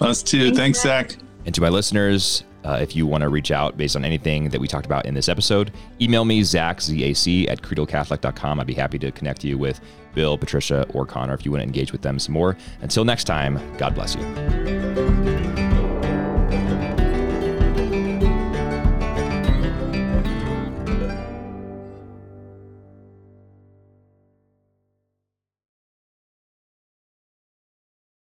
Us 0.01 0.23
too. 0.23 0.53
Thanks, 0.53 0.81
Zach. 0.81 1.15
And 1.45 1.53
to 1.55 1.61
my 1.61 1.69
listeners, 1.69 2.43
uh, 2.63 2.79
if 2.81 2.95
you 2.95 3.05
want 3.05 3.21
to 3.21 3.29
reach 3.29 3.51
out 3.51 3.77
based 3.77 3.95
on 3.95 4.05
anything 4.05 4.49
that 4.49 4.59
we 4.59 4.67
talked 4.67 4.85
about 4.85 5.05
in 5.05 5.13
this 5.13 5.29
episode, 5.29 5.71
email 6.01 6.25
me, 6.25 6.43
Zach, 6.43 6.81
Z-A-C, 6.81 7.47
at 7.47 7.61
credalcatholic.com. 7.61 8.59
I'd 8.59 8.67
be 8.67 8.73
happy 8.73 8.99
to 8.99 9.11
connect 9.11 9.43
you 9.43 9.57
with 9.57 9.81
Bill, 10.13 10.37
Patricia, 10.37 10.85
or 10.93 11.05
Connor 11.05 11.33
if 11.33 11.45
you 11.45 11.51
want 11.51 11.61
to 11.61 11.65
engage 11.65 11.91
with 11.91 12.01
them 12.01 12.19
some 12.19 12.33
more. 12.33 12.57
Until 12.81 13.05
next 13.05 13.25
time, 13.25 13.59
God 13.77 13.95
bless 13.95 14.15
you. 14.15 15.52